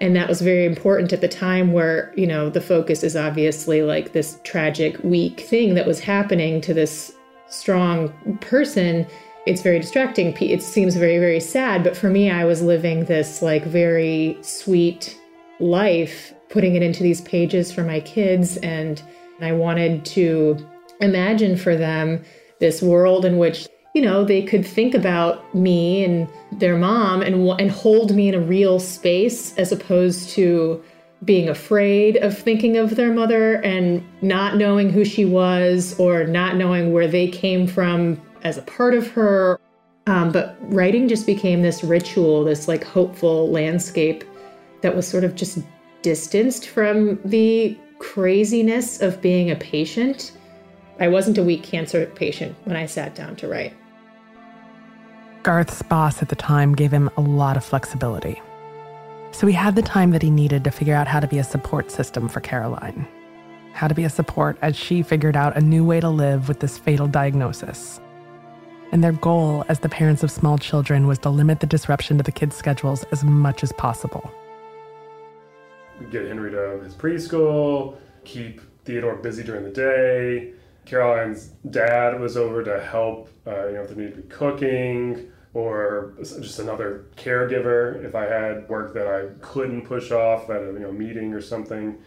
And 0.00 0.14
that 0.14 0.28
was 0.28 0.40
very 0.40 0.64
important 0.64 1.12
at 1.12 1.20
the 1.20 1.28
time 1.28 1.72
where, 1.72 2.12
you 2.16 2.26
know, 2.26 2.50
the 2.50 2.60
focus 2.60 3.02
is 3.02 3.16
obviously 3.16 3.82
like 3.82 4.12
this 4.12 4.38
tragic, 4.44 4.96
weak 5.02 5.40
thing 5.40 5.74
that 5.74 5.86
was 5.86 5.98
happening 5.98 6.60
to 6.60 6.72
this 6.72 7.12
strong 7.48 8.38
person. 8.40 9.04
It's 9.46 9.62
very 9.62 9.80
distracting. 9.80 10.36
It 10.40 10.62
seems 10.62 10.94
very, 10.94 11.18
very 11.18 11.40
sad. 11.40 11.82
But 11.82 11.96
for 11.96 12.10
me, 12.10 12.30
I 12.30 12.44
was 12.44 12.62
living 12.62 13.06
this 13.06 13.42
like 13.42 13.64
very 13.64 14.38
sweet 14.40 15.18
life 15.58 16.32
putting 16.50 16.74
it 16.74 16.82
into 16.82 17.02
these 17.02 17.20
pages 17.20 17.72
for 17.72 17.82
my 17.82 18.00
kids. 18.00 18.56
And 18.58 19.02
I 19.40 19.52
wanted 19.52 20.04
to 20.06 20.66
imagine 21.00 21.56
for 21.56 21.76
them 21.76 22.24
this 22.60 22.82
world 22.82 23.24
in 23.24 23.38
which, 23.38 23.68
you 23.94 24.02
know, 24.02 24.24
they 24.24 24.42
could 24.42 24.66
think 24.66 24.94
about 24.94 25.54
me 25.54 26.04
and 26.04 26.28
their 26.52 26.76
mom 26.76 27.22
and, 27.22 27.48
and 27.60 27.70
hold 27.70 28.14
me 28.14 28.28
in 28.28 28.34
a 28.34 28.40
real 28.40 28.80
space 28.80 29.56
as 29.56 29.72
opposed 29.72 30.30
to 30.30 30.82
being 31.24 31.48
afraid 31.48 32.16
of 32.18 32.36
thinking 32.36 32.76
of 32.76 32.94
their 32.94 33.12
mother 33.12 33.54
and 33.62 34.04
not 34.22 34.56
knowing 34.56 34.90
who 34.90 35.04
she 35.04 35.24
was 35.24 35.98
or 35.98 36.24
not 36.24 36.56
knowing 36.56 36.92
where 36.92 37.08
they 37.08 37.28
came 37.28 37.66
from 37.66 38.20
as 38.44 38.56
a 38.56 38.62
part 38.62 38.94
of 38.94 39.08
her. 39.10 39.58
Um, 40.06 40.32
but 40.32 40.56
writing 40.60 41.08
just 41.08 41.26
became 41.26 41.62
this 41.62 41.84
ritual, 41.84 42.44
this 42.44 42.68
like 42.68 42.84
hopeful 42.84 43.50
landscape 43.50 44.24
that 44.80 44.94
was 44.94 45.06
sort 45.06 45.24
of 45.24 45.34
just 45.34 45.58
distanced 46.08 46.70
from 46.70 47.20
the 47.22 47.76
craziness 47.98 49.02
of 49.02 49.20
being 49.20 49.50
a 49.50 49.56
patient. 49.56 50.32
I 50.98 51.08
wasn't 51.08 51.36
a 51.36 51.42
weak 51.42 51.62
cancer 51.62 52.06
patient 52.06 52.56
when 52.64 52.76
I 52.76 52.86
sat 52.86 53.14
down 53.14 53.36
to 53.36 53.46
write. 53.46 53.74
Garth's 55.42 55.82
boss 55.82 56.22
at 56.22 56.30
the 56.30 56.34
time 56.34 56.74
gave 56.74 56.90
him 56.90 57.10
a 57.18 57.20
lot 57.20 57.58
of 57.58 57.64
flexibility. 57.64 58.40
So 59.32 59.46
he 59.46 59.52
had 59.52 59.76
the 59.76 59.82
time 59.82 60.12
that 60.12 60.22
he 60.22 60.30
needed 60.30 60.64
to 60.64 60.70
figure 60.70 60.94
out 60.94 61.06
how 61.06 61.20
to 61.20 61.26
be 61.26 61.40
a 61.40 61.44
support 61.44 61.90
system 61.90 62.26
for 62.26 62.40
Caroline, 62.40 63.06
how 63.74 63.86
to 63.86 63.94
be 63.94 64.04
a 64.04 64.08
support 64.08 64.56
as 64.62 64.76
she 64.76 65.02
figured 65.02 65.36
out 65.36 65.58
a 65.58 65.60
new 65.60 65.84
way 65.84 66.00
to 66.00 66.08
live 66.08 66.48
with 66.48 66.60
this 66.60 66.78
fatal 66.78 67.06
diagnosis. 67.06 68.00
And 68.92 69.04
their 69.04 69.12
goal 69.12 69.62
as 69.68 69.80
the 69.80 69.90
parents 69.90 70.22
of 70.22 70.30
small 70.30 70.56
children 70.56 71.06
was 71.06 71.18
to 71.18 71.28
limit 71.28 71.60
the 71.60 71.66
disruption 71.66 72.16
to 72.16 72.22
the 72.22 72.32
kids' 72.32 72.56
schedules 72.56 73.04
as 73.12 73.24
much 73.24 73.62
as 73.62 73.72
possible. 73.74 74.32
Get 76.10 76.26
Henry 76.26 76.50
to 76.50 76.80
his 76.82 76.94
preschool, 76.94 77.96
keep 78.24 78.60
Theodore 78.84 79.16
busy 79.16 79.42
during 79.42 79.64
the 79.64 79.70
day. 79.70 80.52
Caroline's 80.84 81.48
dad 81.70 82.18
was 82.18 82.36
over 82.36 82.64
to 82.64 82.80
help, 82.80 83.28
uh, 83.46 83.66
you 83.66 83.74
know, 83.74 83.82
if 83.82 83.88
there 83.88 83.96
needed 83.96 84.16
to 84.16 84.22
be 84.22 84.28
cooking 84.28 85.30
or 85.54 86.14
just 86.18 86.58
another 86.58 87.06
caregiver 87.16 88.04
if 88.04 88.14
I 88.14 88.24
had 88.24 88.68
work 88.68 88.94
that 88.94 89.06
I 89.06 89.26
couldn't 89.40 89.82
push 89.82 90.10
off 90.10 90.50
at 90.50 90.62
a 90.62 90.66
you 90.66 90.78
know 90.80 90.92
meeting 90.92 91.32
or 91.32 91.40
something. 91.40 91.98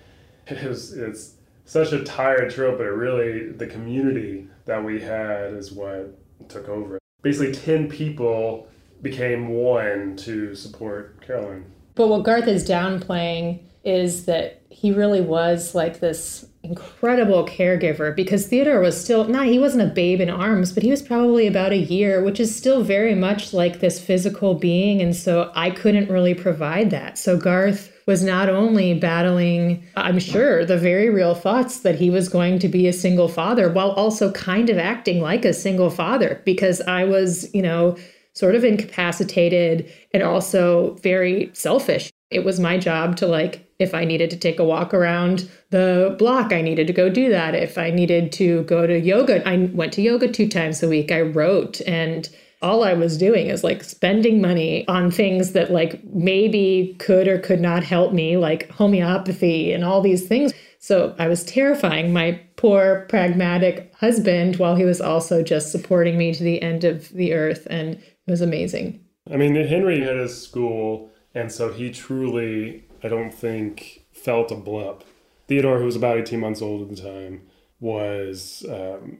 It 0.47 0.67
was 0.67 0.91
it's 0.93 1.35
such 1.65 1.93
a 1.93 2.03
tired 2.03 2.51
trope, 2.51 2.79
but 2.79 2.87
it 2.87 2.89
really 2.89 3.51
the 3.51 3.67
community 3.67 4.47
that 4.65 4.83
we 4.83 4.99
had 4.99 5.53
is 5.53 5.71
what 5.71 6.17
took 6.49 6.67
over. 6.67 6.99
Basically, 7.21 7.53
10 7.53 7.87
people 7.87 8.67
became 9.01 9.49
one 9.49 10.15
to 10.17 10.55
support 10.55 11.21
Caroline. 11.25 11.71
But 11.95 12.07
what 12.07 12.23
Garth 12.23 12.47
is 12.47 12.67
downplaying 12.67 13.59
is 13.83 14.25
that 14.25 14.61
he 14.69 14.91
really 14.91 15.21
was 15.21 15.75
like 15.75 15.99
this 15.99 16.45
incredible 16.63 17.45
caregiver 17.45 18.15
because 18.15 18.47
Theodore 18.47 18.81
was 18.81 18.99
still 18.99 19.25
not 19.25 19.47
he 19.47 19.57
wasn't 19.57 19.81
a 19.81 19.93
babe 19.93 20.21
in 20.21 20.29
arms 20.29 20.71
but 20.71 20.83
he 20.83 20.91
was 20.91 21.01
probably 21.01 21.47
about 21.47 21.71
a 21.71 21.77
year 21.77 22.23
which 22.23 22.39
is 22.39 22.55
still 22.55 22.83
very 22.83 23.15
much 23.15 23.51
like 23.53 23.79
this 23.79 23.99
physical 23.99 24.53
being. 24.53 25.01
And 25.01 25.15
so 25.15 25.51
I 25.55 25.71
couldn't 25.71 26.09
really 26.09 26.35
provide 26.35 26.91
that. 26.91 27.17
So 27.17 27.35
Garth 27.35 27.91
was 28.05 28.23
not 28.23 28.47
only 28.47 28.93
battling 28.93 29.83
I'm 29.97 30.19
sure 30.19 30.63
the 30.63 30.77
very 30.77 31.09
real 31.09 31.33
thoughts 31.33 31.79
that 31.79 31.95
he 31.95 32.11
was 32.11 32.29
going 32.29 32.59
to 32.59 32.67
be 32.67 32.87
a 32.87 32.93
single 32.93 33.27
father 33.27 33.71
while 33.71 33.91
also 33.91 34.31
kind 34.31 34.69
of 34.69 34.77
acting 34.77 35.19
like 35.19 35.45
a 35.45 35.53
single 35.53 35.89
father 35.89 36.41
because 36.45 36.79
I 36.81 37.05
was 37.05 37.51
you 37.55 37.63
know 37.63 37.97
sort 38.33 38.55
of 38.55 38.63
incapacitated 38.63 39.91
and 40.13 40.23
also 40.23 40.93
very 41.01 41.49
selfish. 41.53 42.11
It 42.29 42.45
was 42.45 42.59
my 42.59 42.77
job 42.77 43.17
to 43.17 43.27
like 43.27 43.67
if 43.81 43.93
i 43.93 44.05
needed 44.05 44.29
to 44.29 44.37
take 44.37 44.59
a 44.59 44.63
walk 44.63 44.93
around 44.93 45.49
the 45.69 46.15
block 46.19 46.51
i 46.53 46.61
needed 46.61 46.87
to 46.87 46.93
go 46.93 47.09
do 47.09 47.29
that. 47.29 47.55
If 47.55 47.77
i 47.77 47.89
needed 47.89 48.31
to 48.33 48.63
go 48.63 48.85
to 48.87 48.99
yoga 48.99 49.47
i 49.47 49.57
went 49.73 49.93
to 49.93 50.01
yoga 50.01 50.27
two 50.27 50.47
times 50.47 50.83
a 50.83 50.89
week. 50.89 51.11
I 51.11 51.21
wrote 51.21 51.81
and 51.87 52.29
all 52.61 52.83
i 52.83 52.93
was 52.93 53.17
doing 53.17 53.47
is 53.47 53.63
like 53.63 53.83
spending 53.83 54.41
money 54.41 54.87
on 54.87 55.09
things 55.09 55.53
that 55.53 55.71
like 55.71 56.03
maybe 56.13 56.95
could 56.99 57.27
or 57.27 57.39
could 57.39 57.61
not 57.61 57.83
help 57.83 58.13
me 58.13 58.37
like 58.37 58.69
homeopathy 58.69 59.73
and 59.73 59.83
all 59.83 60.01
these 60.01 60.27
things. 60.27 60.53
So 60.79 61.15
i 61.19 61.27
was 61.27 61.43
terrifying 61.43 62.13
my 62.13 62.39
poor 62.55 63.05
pragmatic 63.09 63.93
husband 63.95 64.57
while 64.57 64.75
he 64.75 64.85
was 64.85 65.01
also 65.01 65.41
just 65.41 65.71
supporting 65.71 66.17
me 66.17 66.33
to 66.33 66.43
the 66.43 66.61
end 66.61 66.83
of 66.83 67.09
the 67.09 67.33
earth 67.33 67.67
and 67.69 67.95
it 67.95 68.29
was 68.31 68.41
amazing. 68.41 68.99
I 69.29 69.37
mean 69.37 69.55
henry 69.55 70.01
had 70.01 70.17
his 70.17 70.39
school 70.41 71.11
and 71.33 71.51
so 71.51 71.71
he 71.71 71.91
truly, 71.91 72.83
I 73.03 73.07
don't 73.07 73.33
think, 73.33 74.05
felt 74.11 74.51
a 74.51 74.55
blip. 74.55 75.03
Theodore, 75.47 75.79
who 75.79 75.85
was 75.85 75.95
about 75.95 76.17
18 76.17 76.39
months 76.39 76.61
old 76.61 76.81
at 76.81 76.95
the 76.95 77.01
time, 77.01 77.41
was 77.79 78.65
um, 78.69 79.19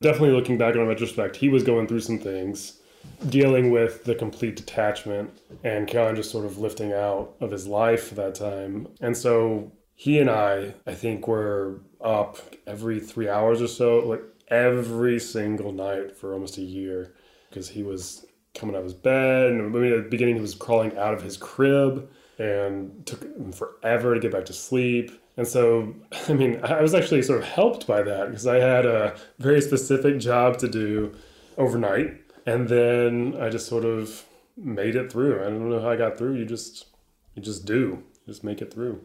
definitely 0.00 0.32
looking 0.32 0.58
back 0.58 0.76
on 0.76 0.86
retrospect, 0.86 1.36
he 1.36 1.48
was 1.48 1.62
going 1.62 1.86
through 1.86 2.00
some 2.00 2.18
things, 2.18 2.80
dealing 3.28 3.70
with 3.70 4.04
the 4.04 4.14
complete 4.14 4.56
detachment, 4.56 5.30
and 5.64 5.88
Caroline 5.88 6.16
just 6.16 6.30
sort 6.30 6.44
of 6.44 6.58
lifting 6.58 6.92
out 6.92 7.34
of 7.40 7.50
his 7.50 7.66
life 7.66 8.08
for 8.08 8.14
that 8.16 8.34
time. 8.34 8.88
And 9.00 9.16
so 9.16 9.72
he 9.94 10.18
and 10.18 10.28
I, 10.28 10.74
I 10.86 10.94
think, 10.94 11.26
were 11.26 11.80
up 12.00 12.38
every 12.66 13.00
three 13.00 13.28
hours 13.28 13.62
or 13.62 13.68
so, 13.68 14.00
like 14.00 14.22
every 14.48 15.18
single 15.18 15.72
night 15.72 16.16
for 16.16 16.34
almost 16.34 16.58
a 16.58 16.62
year, 16.62 17.14
because 17.48 17.68
he 17.68 17.82
was 17.82 18.26
coming 18.54 18.74
out 18.74 18.80
of 18.80 18.84
his 18.84 18.94
bed. 18.94 19.52
And 19.52 19.62
I 19.62 19.78
mean, 19.78 19.92
at 19.92 20.04
the 20.04 20.10
beginning, 20.10 20.34
he 20.34 20.40
was 20.40 20.54
crawling 20.54 20.96
out 20.98 21.14
of 21.14 21.22
his 21.22 21.36
crib 21.36 22.10
and 22.38 23.06
took 23.06 23.54
forever 23.54 24.14
to 24.14 24.20
get 24.20 24.32
back 24.32 24.46
to 24.46 24.52
sleep. 24.52 25.10
And 25.36 25.46
so, 25.46 25.94
I 26.28 26.32
mean, 26.32 26.60
I 26.64 26.80
was 26.80 26.94
actually 26.94 27.22
sort 27.22 27.40
of 27.40 27.48
helped 27.48 27.86
by 27.86 28.02
that 28.02 28.26
because 28.26 28.46
I 28.46 28.56
had 28.56 28.86
a 28.86 29.16
very 29.38 29.60
specific 29.60 30.18
job 30.18 30.58
to 30.58 30.68
do 30.68 31.14
overnight. 31.58 32.20
And 32.46 32.68
then 32.68 33.36
I 33.40 33.48
just 33.48 33.66
sort 33.66 33.84
of 33.84 34.24
made 34.56 34.96
it 34.96 35.12
through. 35.12 35.40
I 35.40 35.44
don't 35.44 35.70
know 35.70 35.80
how 35.80 35.90
I 35.90 35.96
got 35.96 36.18
through. 36.18 36.34
You 36.34 36.44
just, 36.44 36.86
you 37.34 37.42
just 37.42 37.64
do, 37.64 38.02
you 38.12 38.26
just 38.26 38.44
make 38.44 38.60
it 38.60 38.72
through. 38.72 39.00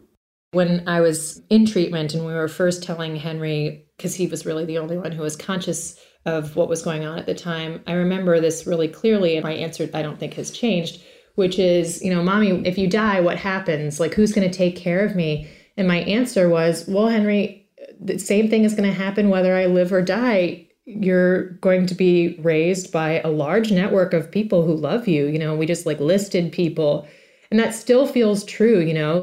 When 0.52 0.88
I 0.88 1.00
was 1.00 1.42
in 1.50 1.66
treatment 1.66 2.14
and 2.14 2.24
we 2.24 2.32
were 2.32 2.48
first 2.48 2.82
telling 2.82 3.16
Henry, 3.16 3.86
because 3.96 4.14
he 4.14 4.26
was 4.26 4.46
really 4.46 4.64
the 4.64 4.78
only 4.78 4.96
one 4.96 5.12
who 5.12 5.22
was 5.22 5.36
conscious 5.36 6.00
of 6.24 6.56
what 6.56 6.68
was 6.68 6.82
going 6.82 7.04
on 7.04 7.18
at 7.18 7.26
the 7.26 7.34
time, 7.34 7.82
I 7.86 7.92
remember 7.92 8.40
this 8.40 8.66
really 8.66 8.88
clearly, 8.88 9.36
and 9.36 9.44
my 9.44 9.52
answer 9.52 9.88
I 9.92 10.02
don't 10.02 10.18
think 10.18 10.34
has 10.34 10.50
changed, 10.50 11.02
which 11.38 11.56
is, 11.56 12.02
you 12.02 12.12
know, 12.12 12.20
mommy, 12.20 12.50
if 12.66 12.76
you 12.76 12.88
die, 12.88 13.20
what 13.20 13.36
happens? 13.36 14.00
Like, 14.00 14.12
who's 14.12 14.32
going 14.32 14.50
to 14.50 14.54
take 14.54 14.74
care 14.74 15.06
of 15.06 15.14
me? 15.14 15.48
And 15.76 15.86
my 15.86 15.98
answer 15.98 16.48
was, 16.48 16.84
well, 16.88 17.06
Henry, 17.06 17.64
the 18.00 18.18
same 18.18 18.50
thing 18.50 18.64
is 18.64 18.74
going 18.74 18.90
to 18.90 18.98
happen 18.98 19.28
whether 19.30 19.54
I 19.54 19.66
live 19.66 19.92
or 19.92 20.02
die. 20.02 20.66
You're 20.84 21.50
going 21.60 21.86
to 21.86 21.94
be 21.94 22.36
raised 22.40 22.90
by 22.90 23.20
a 23.20 23.28
large 23.28 23.70
network 23.70 24.12
of 24.12 24.32
people 24.32 24.64
who 24.64 24.74
love 24.74 25.06
you. 25.06 25.26
You 25.26 25.38
know, 25.38 25.54
we 25.54 25.64
just 25.64 25.86
like 25.86 26.00
listed 26.00 26.50
people. 26.50 27.06
And 27.52 27.60
that 27.60 27.72
still 27.72 28.08
feels 28.08 28.42
true, 28.42 28.80
you 28.80 28.94
know. 28.94 29.22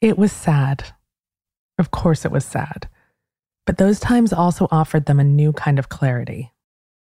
It 0.00 0.16
was 0.16 0.32
sad. 0.32 0.94
Of 1.78 1.90
course, 1.90 2.24
it 2.24 2.32
was 2.32 2.46
sad. 2.46 2.88
But 3.66 3.76
those 3.76 4.00
times 4.00 4.32
also 4.32 4.66
offered 4.70 5.04
them 5.04 5.20
a 5.20 5.24
new 5.24 5.52
kind 5.52 5.78
of 5.78 5.90
clarity. 5.90 6.52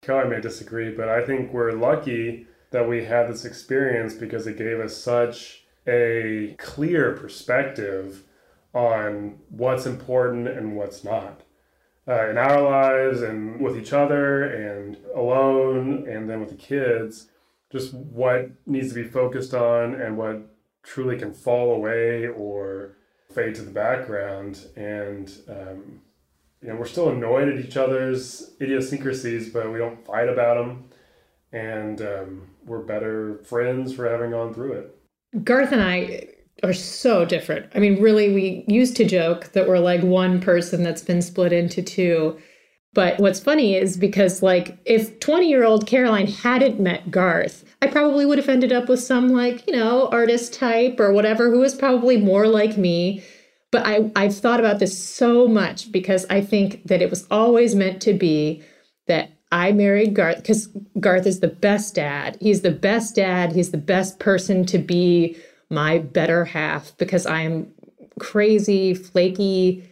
Kelly 0.02 0.30
may 0.30 0.40
disagree, 0.40 0.92
but 0.92 1.10
I 1.10 1.26
think 1.26 1.52
we're 1.52 1.74
lucky 1.74 2.48
that 2.76 2.90
we 2.90 3.06
had 3.06 3.30
this 3.30 3.46
experience 3.46 4.14
because 4.14 4.46
it 4.46 4.58
gave 4.58 4.80
us 4.80 4.96
such 4.96 5.64
a 5.88 6.56
clear 6.58 7.14
perspective 7.14 8.24
on 8.74 9.38
what's 9.50 9.86
important 9.86 10.48
and 10.48 10.76
what's 10.76 11.04
not 11.04 11.42
uh, 12.08 12.30
in 12.30 12.38
our 12.38 12.62
lives 12.62 13.22
and 13.22 13.62
with 13.62 13.78
each 13.78 13.94
other 13.94 14.44
and 14.44 14.98
alone 15.16 16.06
and 16.08 16.30
then 16.30 16.42
with 16.42 16.50
the 16.50 16.56
kids 16.56 17.30
just 17.72 17.94
what 17.94 18.50
needs 18.66 18.90
to 18.90 18.96
be 18.96 19.04
focused 19.04 19.54
on 19.54 19.96
and 19.96 20.18
what 20.18 20.42
truly 20.84 21.18
can 21.18 21.34
fall 21.34 21.74
away 21.74 22.28
or 22.28 22.98
fade 23.34 23.56
to 23.56 23.62
the 23.62 23.72
background 23.72 24.68
and 24.76 25.32
um, 25.48 26.02
you 26.62 26.70
know, 26.70 26.76
we're 26.76 26.88
still 26.88 27.10
annoyed 27.10 27.48
at 27.48 27.64
each 27.64 27.78
other's 27.78 28.52
idiosyncrasies, 28.60 29.50
but 29.50 29.72
we 29.72 29.78
don't 29.78 30.04
fight 30.04 30.28
about 30.28 30.56
them. 30.56 30.90
And 31.52 32.02
um, 32.02 32.48
we're 32.66 32.84
better 32.84 33.40
friends 33.44 33.94
for 33.94 34.10
having 34.10 34.32
gone 34.32 34.54
through 34.54 34.74
it. 34.74 35.44
Garth 35.44 35.72
and 35.72 35.82
I 35.82 36.28
are 36.64 36.74
so 36.74 37.26
different. 37.26 37.72
I 37.76 37.80
mean, 37.80 38.02
really, 38.02 38.34
we 38.34 38.66
used 38.68 38.96
to 38.98 39.06
joke 39.06 39.52
that 39.54 39.68
we're 39.68 39.80
like 39.80 40.02
one 40.02 40.40
person 40.40 40.84
that's 40.84 41.04
been 41.04 41.22
split 41.22 41.54
into 41.54 41.82
two. 41.82 42.38
But 42.94 43.20
what's 43.20 43.42
funny 43.42 43.76
is 43.76 43.98
because, 43.98 44.42
like, 44.42 44.78
if 44.86 45.20
20 45.20 45.50
year 45.50 45.66
old 45.66 45.86
Caroline 45.86 46.28
hadn't 46.28 46.80
met 46.80 47.12
Garth, 47.12 47.66
I 47.82 47.88
probably 47.88 48.26
would 48.26 48.38
have 48.38 48.48
ended 48.48 48.72
up 48.72 48.88
with 48.88 49.02
some, 49.02 49.30
like, 49.30 49.68
you 49.68 49.74
know, 49.74 50.08
artist 50.10 50.54
type 50.54 50.98
or 51.00 51.12
whatever 51.12 51.52
who 51.52 51.60
was 51.60 51.76
probably 51.76 52.16
more 52.16 52.48
like 52.48 52.78
me 52.78 53.22
but 53.76 53.86
I, 53.86 54.10
I've 54.16 54.38
thought 54.38 54.62
about 54.62 54.80
this 54.80 54.98
so 54.98 55.50
much 55.50 55.92
because 55.92 56.26
I 56.30 56.40
think 56.40 56.88
that 56.88 57.02
it 57.02 57.10
was 57.10 57.28
always 57.30 57.76
meant 57.76 58.02
to 58.04 58.14
be 58.14 58.64
that 59.08 59.32
I 59.52 59.72
married 59.72 60.14
Garth 60.14 60.38
because 60.38 60.68
Garth 61.00 61.26
is 61.26 61.40
the 61.40 61.48
best 61.48 61.96
dad. 61.96 62.38
He's 62.42 62.62
the 62.62 62.72
best 62.72 63.16
dad. 63.16 63.54
He's 63.54 63.72
the 63.72 63.78
best 63.78 64.20
person 64.20 64.66
to 64.68 64.78
be 64.78 65.38
my 65.70 66.00
better 66.00 66.46
half 66.46 66.96
because 66.98 67.26
I'm 67.26 67.72
crazy, 68.20 68.94
flaky, 68.94 69.88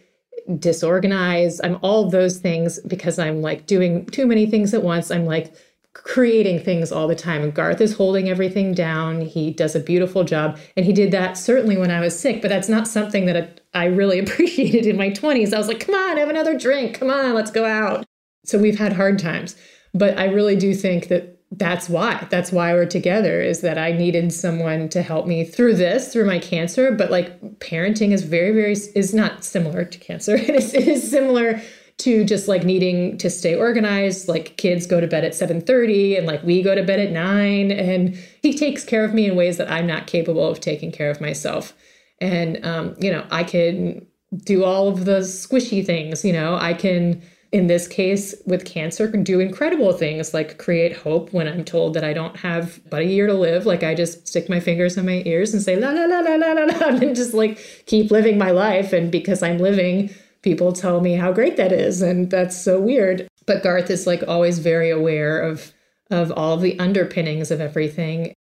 disorganized. 0.58 1.60
I'm 1.64 1.78
all 1.82 2.10
those 2.10 2.38
things 2.38 2.80
because 2.80 3.18
I'm 3.18 3.42
like 3.42 3.66
doing 3.66 4.06
too 4.06 4.26
many 4.26 4.46
things 4.46 4.74
at 4.74 4.82
once. 4.82 5.10
I'm 5.10 5.26
like 5.26 5.54
creating 5.94 6.58
things 6.58 6.90
all 6.90 7.06
the 7.06 7.14
time. 7.14 7.42
And 7.42 7.54
Garth 7.54 7.80
is 7.80 7.94
holding 7.94 8.28
everything 8.28 8.74
down. 8.74 9.20
He 9.20 9.52
does 9.52 9.76
a 9.76 9.80
beautiful 9.80 10.24
job. 10.24 10.58
And 10.76 10.84
he 10.84 10.92
did 10.92 11.12
that 11.12 11.38
certainly 11.38 11.76
when 11.76 11.90
I 11.90 12.00
was 12.00 12.18
sick, 12.18 12.42
but 12.42 12.48
that's 12.48 12.68
not 12.68 12.88
something 12.88 13.26
that 13.26 13.60
I 13.72 13.86
really 13.86 14.18
appreciated 14.20 14.86
in 14.86 14.96
my 14.96 15.10
20s. 15.10 15.54
I 15.54 15.58
was 15.58 15.68
like, 15.68 15.80
come 15.80 15.94
on, 15.94 16.16
have 16.16 16.28
another 16.28 16.58
drink. 16.58 16.98
Come 16.98 17.10
on, 17.10 17.34
let's 17.34 17.50
go 17.50 17.64
out. 17.64 18.04
So 18.44 18.58
we've 18.58 18.78
had 18.78 18.92
hard 18.92 19.18
times. 19.18 19.56
But 19.92 20.18
I 20.18 20.26
really 20.26 20.56
do 20.56 20.74
think 20.74 21.08
that 21.08 21.34
that's 21.58 21.88
why 21.88 22.26
that's 22.30 22.50
why 22.50 22.72
we're 22.72 22.86
together 22.86 23.40
is 23.40 23.60
that 23.60 23.78
i 23.78 23.92
needed 23.92 24.32
someone 24.32 24.88
to 24.88 25.02
help 25.02 25.26
me 25.26 25.44
through 25.44 25.74
this 25.74 26.12
through 26.12 26.24
my 26.24 26.38
cancer 26.38 26.90
but 26.90 27.10
like 27.10 27.40
parenting 27.58 28.12
is 28.12 28.22
very 28.22 28.50
very 28.50 28.72
is 28.72 29.14
not 29.14 29.44
similar 29.44 29.84
to 29.84 29.98
cancer 29.98 30.34
it 30.36 30.50
is, 30.50 30.74
it 30.74 30.88
is 30.88 31.08
similar 31.08 31.60
to 31.96 32.24
just 32.24 32.48
like 32.48 32.64
needing 32.64 33.16
to 33.18 33.30
stay 33.30 33.54
organized 33.54 34.26
like 34.26 34.56
kids 34.56 34.86
go 34.86 35.00
to 35.00 35.06
bed 35.06 35.24
at 35.24 35.32
7.30 35.32 36.18
and 36.18 36.26
like 36.26 36.42
we 36.42 36.60
go 36.60 36.74
to 36.74 36.82
bed 36.82 36.98
at 36.98 37.12
9 37.12 37.70
and 37.70 38.18
he 38.42 38.52
takes 38.52 38.82
care 38.82 39.04
of 39.04 39.14
me 39.14 39.26
in 39.26 39.36
ways 39.36 39.58
that 39.58 39.70
i'm 39.70 39.86
not 39.86 40.06
capable 40.06 40.48
of 40.48 40.60
taking 40.60 40.90
care 40.90 41.10
of 41.10 41.20
myself 41.20 41.72
and 42.20 42.64
um, 42.64 42.96
you 42.98 43.12
know 43.12 43.24
i 43.30 43.44
can 43.44 44.04
do 44.42 44.64
all 44.64 44.88
of 44.88 45.04
the 45.04 45.20
squishy 45.20 45.84
things 45.86 46.24
you 46.24 46.32
know 46.32 46.56
i 46.56 46.74
can 46.74 47.22
in 47.54 47.68
this 47.68 47.86
case 47.86 48.34
with 48.46 48.64
cancer 48.64 49.06
can 49.06 49.22
do 49.22 49.38
incredible 49.38 49.92
things 49.92 50.34
like 50.34 50.58
create 50.58 50.96
hope 50.96 51.32
when 51.32 51.46
i'm 51.46 51.64
told 51.64 51.94
that 51.94 52.02
i 52.02 52.12
don't 52.12 52.36
have 52.36 52.80
but 52.90 53.00
a 53.00 53.04
year 53.04 53.28
to 53.28 53.32
live. 53.32 53.64
Like 53.64 53.84
i 53.84 53.94
just 53.94 54.26
stick 54.26 54.48
my 54.48 54.58
fingers 54.58 54.96
in 54.96 55.06
my 55.06 55.22
ears 55.24 55.54
and 55.54 55.62
say 55.62 55.76
la 55.76 55.90
la 55.90 56.04
la 56.04 56.18
la 56.18 56.34
la 56.34 56.52
la 56.52 56.64
la 56.64 56.86
and 57.00 57.14
just 57.14 57.32
like 57.32 57.60
keep 57.86 58.10
living 58.10 58.36
my 58.38 58.50
life. 58.50 58.92
And 58.92 59.12
because 59.12 59.40
i'm 59.40 59.58
living 59.58 60.12
people 60.42 60.72
tell 60.72 61.00
me 61.00 61.14
how 61.14 61.32
great 61.32 61.56
that 61.56 61.70
is 61.70 62.02
and 62.02 62.28
that's 62.28 62.60
so 62.60 62.80
weird. 62.80 63.28
But 63.46 63.62
garth 63.62 63.88
is 63.88 64.04
like 64.04 64.24
always 64.26 64.58
very 64.58 64.90
aware 64.90 65.40
of 65.40 65.72
of 66.10 66.32
all 66.32 66.56
the 66.56 66.76
underpinnings 66.80 67.52
of 67.52 67.60
everything. 67.60 68.34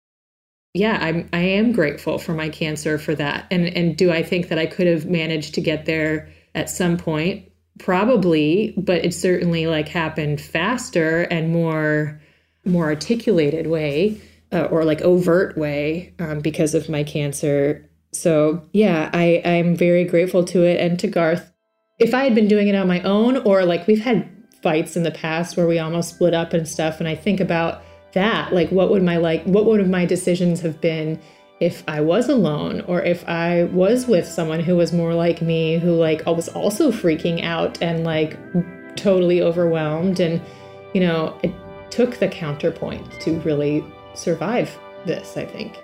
Yeah 0.74 0.98
i'm 1.00 1.30
i 1.34 1.40
am 1.40 1.72
grateful 1.72 2.18
for 2.18 2.34
my 2.34 2.50
cancer 2.50 2.98
for 2.98 3.14
that. 3.14 3.46
And 3.52 3.68
and 3.68 3.96
do 3.96 4.12
i 4.12 4.24
think 4.24 4.48
that 4.48 4.58
i 4.58 4.66
could 4.66 4.88
have 4.88 5.06
managed 5.06 5.54
to 5.54 5.62
get 5.62 5.86
there 5.86 6.30
at 6.56 6.68
some 6.68 6.98
point 6.98 7.48
probably 7.80 8.74
but 8.78 9.04
it 9.04 9.14
certainly 9.14 9.68
like 9.68 9.88
happened 9.88 10.40
faster 10.40 11.22
and 11.24 11.52
more 11.52 12.22
more 12.66 12.86
articulated 12.86 13.68
way 13.68 14.22
uh, 14.52 14.66
or 14.66 14.86
like 14.86 15.02
overt 15.02 15.58
way 15.58 16.14
um, 16.20 16.40
because 16.40 16.76
of 16.76 16.88
my 16.88 17.04
cancer. 17.04 17.90
So 18.12 18.64
yeah 18.74 19.10
i 19.14 19.42
i'm 19.44 19.76
very 19.76 20.04
grateful 20.04 20.44
to 20.46 20.64
it 20.64 20.80
and 20.80 21.00
to 21.00 21.08
garth. 21.08 21.52
If 22.00 22.14
i 22.14 22.24
had 22.24 22.36
been 22.36 22.48
doing 22.48 22.68
it 22.68 22.76
on 22.76 22.88
my 22.88 23.02
own 23.02 23.38
or 23.38 23.66
like 23.66 23.88
we've 23.88 24.04
had 24.04 24.30
fights 24.62 24.96
in 24.96 25.04
the 25.04 25.12
past 25.12 25.58
where 25.58 25.68
we 25.68 25.78
almost 25.78 26.16
split 26.16 26.34
up 26.34 26.54
and 26.54 26.68
stuff 26.68 27.00
and 27.00 27.08
i 27.08 27.14
think 27.14 27.42
about 27.42 27.84
that 28.14 28.54
like 28.54 28.70
what 28.70 28.90
would 28.90 29.04
my 29.04 29.18
like 29.18 29.44
what 29.44 29.66
would 29.66 29.88
my 29.90 30.06
decisions 30.06 30.62
have 30.62 30.80
been 30.80 31.20
if 31.60 31.84
I 31.88 32.02
was 32.02 32.30
alone 32.30 32.82
or 32.88 33.02
if 33.02 33.28
I 33.28 33.66
was 33.66 34.08
with 34.08 34.28
someone 34.28 34.60
who 34.60 34.76
was 34.76 34.92
more 34.92 35.14
like 35.14 35.42
me, 35.42 35.78
who 35.78 35.94
like 35.94 36.26
was 36.26 36.50
also 36.50 36.92
freaking 36.92 37.44
out 37.44 37.82
and 37.82 38.04
like 38.04 38.38
totally 38.96 39.42
overwhelmed. 39.42 40.20
And, 40.20 40.42
you 40.94 41.02
know, 41.02 41.38
it 41.44 41.54
took 41.90 42.18
the 42.18 42.28
counterpoint 42.28 43.10
to 43.22 43.40
really 43.42 43.84
survive 44.14 44.78
this, 45.06 45.38
I 45.38 45.46
think. 45.46 45.83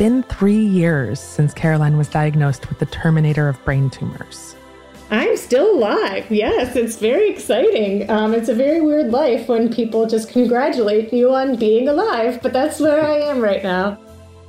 Been 0.00 0.22
three 0.22 0.64
years 0.64 1.20
since 1.20 1.52
Caroline 1.52 1.98
was 1.98 2.08
diagnosed 2.08 2.70
with 2.70 2.78
the 2.78 2.86
terminator 2.86 3.50
of 3.50 3.62
brain 3.66 3.90
tumors. 3.90 4.56
I'm 5.10 5.36
still 5.36 5.74
alive. 5.74 6.24
Yes, 6.30 6.74
it's 6.74 6.96
very 6.96 7.28
exciting. 7.28 8.08
Um, 8.08 8.32
it's 8.32 8.48
a 8.48 8.54
very 8.54 8.80
weird 8.80 9.12
life 9.12 9.46
when 9.46 9.70
people 9.70 10.06
just 10.06 10.30
congratulate 10.30 11.12
you 11.12 11.34
on 11.34 11.56
being 11.56 11.86
alive, 11.86 12.40
but 12.42 12.54
that's 12.54 12.80
where 12.80 13.04
I 13.04 13.18
am 13.18 13.42
right 13.42 13.62
now. 13.62 13.98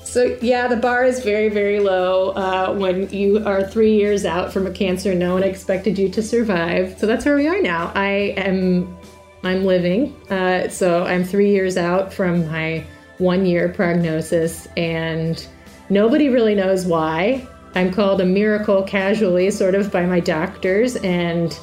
So, 0.01 0.37
yeah, 0.41 0.69
the 0.69 0.77
bar 0.77 1.03
is 1.03 1.21
very, 1.21 1.49
very 1.49 1.81
low 1.81 2.29
uh, 2.29 2.73
when 2.73 3.09
you 3.09 3.45
are 3.45 3.61
three 3.61 3.93
years 3.93 4.23
out 4.23 4.53
from 4.53 4.65
a 4.67 4.71
cancer. 4.71 5.13
No 5.13 5.33
one 5.33 5.43
expected 5.43 5.99
you 5.99 6.07
to 6.11 6.23
survive. 6.23 6.97
So 6.97 7.05
that's 7.05 7.25
where 7.25 7.35
we 7.35 7.49
are 7.49 7.61
now. 7.61 7.91
I 7.93 8.33
am, 8.37 8.97
I'm 9.43 9.65
living. 9.65 10.15
Uh, 10.31 10.69
so 10.69 11.03
I'm 11.03 11.25
three 11.25 11.51
years 11.51 11.75
out 11.75 12.13
from 12.13 12.47
my 12.49 12.85
one 13.21 13.45
year 13.45 13.69
prognosis, 13.69 14.67
and 14.75 15.47
nobody 15.89 16.29
really 16.29 16.55
knows 16.55 16.85
why. 16.85 17.47
I'm 17.75 17.93
called 17.93 18.19
a 18.19 18.25
miracle 18.25 18.83
casually, 18.83 19.49
sort 19.51 19.75
of, 19.75 19.91
by 19.91 20.05
my 20.05 20.19
doctors, 20.19 20.97
and 20.97 21.53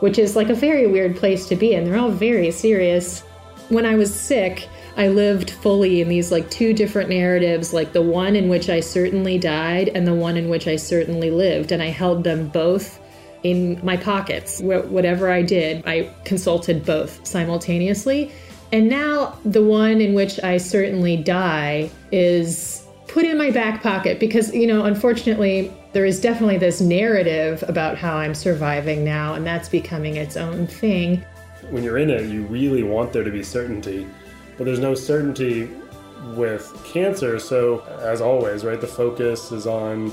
which 0.00 0.18
is 0.18 0.36
like 0.36 0.50
a 0.50 0.54
very 0.54 0.86
weird 0.86 1.16
place 1.16 1.48
to 1.48 1.56
be 1.56 1.74
and 1.74 1.86
They're 1.86 1.96
all 1.96 2.10
very 2.10 2.50
serious. 2.50 3.22
When 3.68 3.86
I 3.86 3.96
was 3.96 4.14
sick, 4.14 4.68
I 4.96 5.08
lived 5.08 5.50
fully 5.50 6.00
in 6.00 6.08
these 6.08 6.30
like 6.30 6.50
two 6.50 6.72
different 6.72 7.10
narratives, 7.10 7.72
like 7.72 7.92
the 7.92 8.02
one 8.02 8.36
in 8.36 8.48
which 8.48 8.68
I 8.68 8.80
certainly 8.80 9.38
died 9.38 9.90
and 9.94 10.06
the 10.06 10.14
one 10.14 10.36
in 10.36 10.48
which 10.48 10.68
I 10.68 10.76
certainly 10.76 11.30
lived. 11.30 11.72
And 11.72 11.82
I 11.82 11.88
held 11.88 12.24
them 12.24 12.48
both 12.48 13.00
in 13.42 13.80
my 13.84 13.96
pockets. 13.96 14.60
Wh- 14.60 14.90
whatever 14.90 15.30
I 15.30 15.42
did, 15.42 15.82
I 15.86 16.10
consulted 16.24 16.84
both 16.84 17.26
simultaneously. 17.26 18.32
And 18.72 18.88
now 18.88 19.38
the 19.44 19.62
one 19.62 20.00
in 20.00 20.14
which 20.14 20.42
I 20.42 20.58
certainly 20.58 21.16
die 21.16 21.90
is 22.10 22.86
put 23.08 23.24
in 23.24 23.38
my 23.38 23.50
back 23.50 23.82
pocket 23.82 24.18
because, 24.18 24.52
you 24.52 24.66
know, 24.66 24.84
unfortunately, 24.84 25.72
there 25.92 26.04
is 26.04 26.20
definitely 26.20 26.58
this 26.58 26.80
narrative 26.80 27.64
about 27.68 27.96
how 27.96 28.16
I'm 28.16 28.34
surviving 28.34 29.04
now, 29.04 29.34
and 29.34 29.46
that's 29.46 29.68
becoming 29.68 30.16
its 30.16 30.36
own 30.36 30.66
thing. 30.66 31.24
When 31.70 31.82
you're 31.82 31.98
in 31.98 32.10
it, 32.10 32.26
you 32.26 32.42
really 32.46 32.82
want 32.82 33.12
there 33.12 33.24
to 33.24 33.30
be 33.30 33.42
certainty, 33.42 34.06
but 34.58 34.64
there's 34.64 34.78
no 34.78 34.94
certainty 34.94 35.70
with 36.34 36.78
cancer. 36.84 37.38
So, 37.38 37.80
as 38.00 38.20
always, 38.20 38.64
right, 38.64 38.80
the 38.80 38.86
focus 38.86 39.52
is 39.52 39.66
on, 39.66 40.06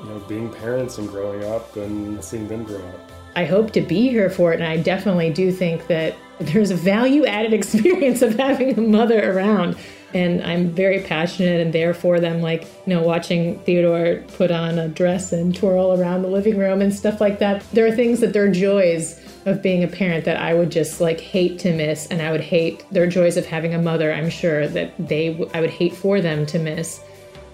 you 0.00 0.06
know, 0.06 0.18
being 0.28 0.52
parents 0.52 0.98
and 0.98 1.08
growing 1.08 1.44
up 1.44 1.76
and 1.76 2.22
seeing 2.22 2.48
them 2.48 2.64
grow 2.64 2.86
up. 2.86 3.10
I 3.36 3.44
hope 3.44 3.72
to 3.72 3.80
be 3.80 4.08
here 4.08 4.30
for 4.30 4.52
it, 4.52 4.60
and 4.60 4.68
I 4.68 4.76
definitely 4.76 5.30
do 5.30 5.50
think 5.52 5.86
that 5.88 6.16
there's 6.40 6.70
a 6.70 6.76
value 6.76 7.24
added 7.26 7.52
experience 7.60 8.22
of 8.22 8.36
having 8.36 8.78
a 8.78 8.80
mother 8.80 9.32
around. 9.32 9.76
And 10.12 10.44
I'm 10.44 10.70
very 10.70 11.00
passionate 11.00 11.60
and 11.60 11.72
there 11.72 11.92
for 11.92 12.20
them, 12.20 12.40
like, 12.40 12.62
you 12.86 12.94
know, 12.94 13.02
watching 13.02 13.58
Theodore 13.60 14.22
put 14.36 14.52
on 14.52 14.78
a 14.78 14.86
dress 14.86 15.32
and 15.32 15.52
twirl 15.52 16.00
around 16.00 16.22
the 16.22 16.28
living 16.28 16.56
room 16.56 16.80
and 16.80 16.94
stuff 16.94 17.20
like 17.20 17.40
that. 17.40 17.68
There 17.72 17.84
are 17.84 17.90
things 17.90 18.20
that 18.20 18.32
they're 18.32 18.52
joys 18.52 19.20
of 19.44 19.60
being 19.60 19.82
a 19.82 19.88
parent 19.88 20.24
that 20.26 20.36
I 20.36 20.54
would 20.54 20.70
just 20.70 21.00
like 21.00 21.18
hate 21.18 21.58
to 21.60 21.74
miss. 21.74 22.06
And 22.06 22.22
I 22.22 22.30
would 22.30 22.42
hate 22.42 22.84
their 22.92 23.08
joys 23.08 23.36
of 23.36 23.44
having 23.44 23.74
a 23.74 23.82
mother, 23.82 24.12
I'm 24.12 24.30
sure 24.30 24.68
that 24.68 24.92
they, 25.00 25.36
I 25.52 25.60
would 25.60 25.70
hate 25.70 25.96
for 25.96 26.20
them 26.20 26.46
to 26.46 26.60
miss. 26.60 27.00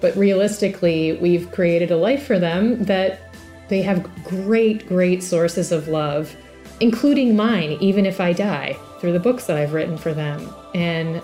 But 0.02 0.14
realistically, 0.14 1.14
we've 1.14 1.50
created 1.52 1.90
a 1.90 1.96
life 1.96 2.26
for 2.26 2.38
them 2.38 2.84
that 2.84 3.29
they 3.70 3.80
have 3.80 4.06
great, 4.24 4.86
great 4.86 5.22
sources 5.22 5.72
of 5.72 5.88
love 5.88 6.36
including 6.80 7.36
mine, 7.36 7.76
even 7.80 8.06
if 8.06 8.20
I 8.20 8.32
die, 8.32 8.76
through 9.00 9.12
the 9.12 9.20
books 9.20 9.46
that 9.46 9.56
I've 9.56 9.72
written 9.72 9.96
for 9.96 10.12
them. 10.12 10.52
And 10.74 11.22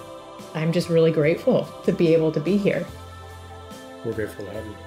I'm 0.54 0.72
just 0.72 0.88
really 0.88 1.10
grateful 1.10 1.64
to 1.84 1.92
be 1.92 2.12
able 2.12 2.30
to 2.32 2.40
be 2.40 2.56
here. 2.56 2.86
We're 4.04 4.12
grateful 4.12 4.44
to 4.44 4.52
have 4.52 4.64
you. 4.64 4.85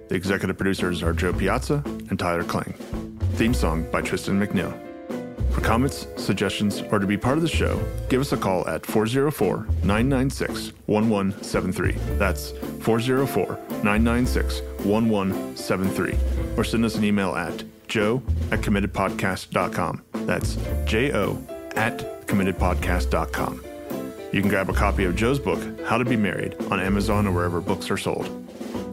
The 0.10 0.14
executive 0.14 0.56
producers 0.56 1.02
are 1.02 1.14
Jo 1.14 1.34
Piazza 1.34 1.82
and 2.12 2.20
Tyler 2.20 2.44
Kling. 2.44 2.76
Theme 3.34 3.54
song 3.54 3.90
by 3.92 4.02
Tristan 4.02 4.40
McNeil. 4.40 4.80
For 5.54 5.62
comments, 5.62 6.08
suggestions, 6.18 6.82
or 6.92 7.00
to 7.00 7.06
be 7.06 7.18
part 7.18 7.38
of 7.38 7.44
the 7.44 7.50
show, 7.50 7.80
give 8.10 8.22
us 8.22 8.32
a 8.32 8.38
call 8.38 8.68
at 8.68 8.86
404 8.86 9.68
996 9.84 10.74
1173. 10.88 11.92
That's 12.18 12.52
404 12.82 13.60
996 13.84 14.62
1173 14.84 16.18
or 16.58 16.64
send 16.64 16.86
us 16.86 16.96
an 16.96 17.04
email 17.04 17.36
at 17.36 17.64
jo 17.88 18.22
at 18.52 18.62
committedpodcast.com. 18.62 20.04
That's 20.26 20.58
J 20.86 21.14
O 21.14 21.42
at 21.76 22.28
committedpodcast.com. 22.28 23.64
You 24.32 24.42
can 24.42 24.50
grab 24.50 24.70
a 24.70 24.74
copy 24.74 25.04
of 25.04 25.16
Jo's 25.16 25.38
book, 25.38 25.60
How 25.86 26.00
to 26.00 26.06
Be 26.06 26.16
Married, 26.16 26.56
on 26.72 26.80
Amazon 26.80 27.28
or 27.28 27.32
wherever 27.32 27.62
books 27.62 27.92
are 27.92 27.98
sold. 27.98 28.26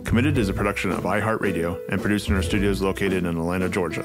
Committed 0.05 0.37
is 0.37 0.49
a 0.51 0.53
production 0.53 0.91
of 0.91 1.05
iHeartRadio 1.05 1.81
and 1.89 2.01
produced 2.01 2.29
in 2.29 2.35
our 2.35 2.43
studios 2.43 2.83
located 2.83 3.25
in 3.25 3.27
Atlanta, 3.27 3.69
Georgia. 3.69 4.05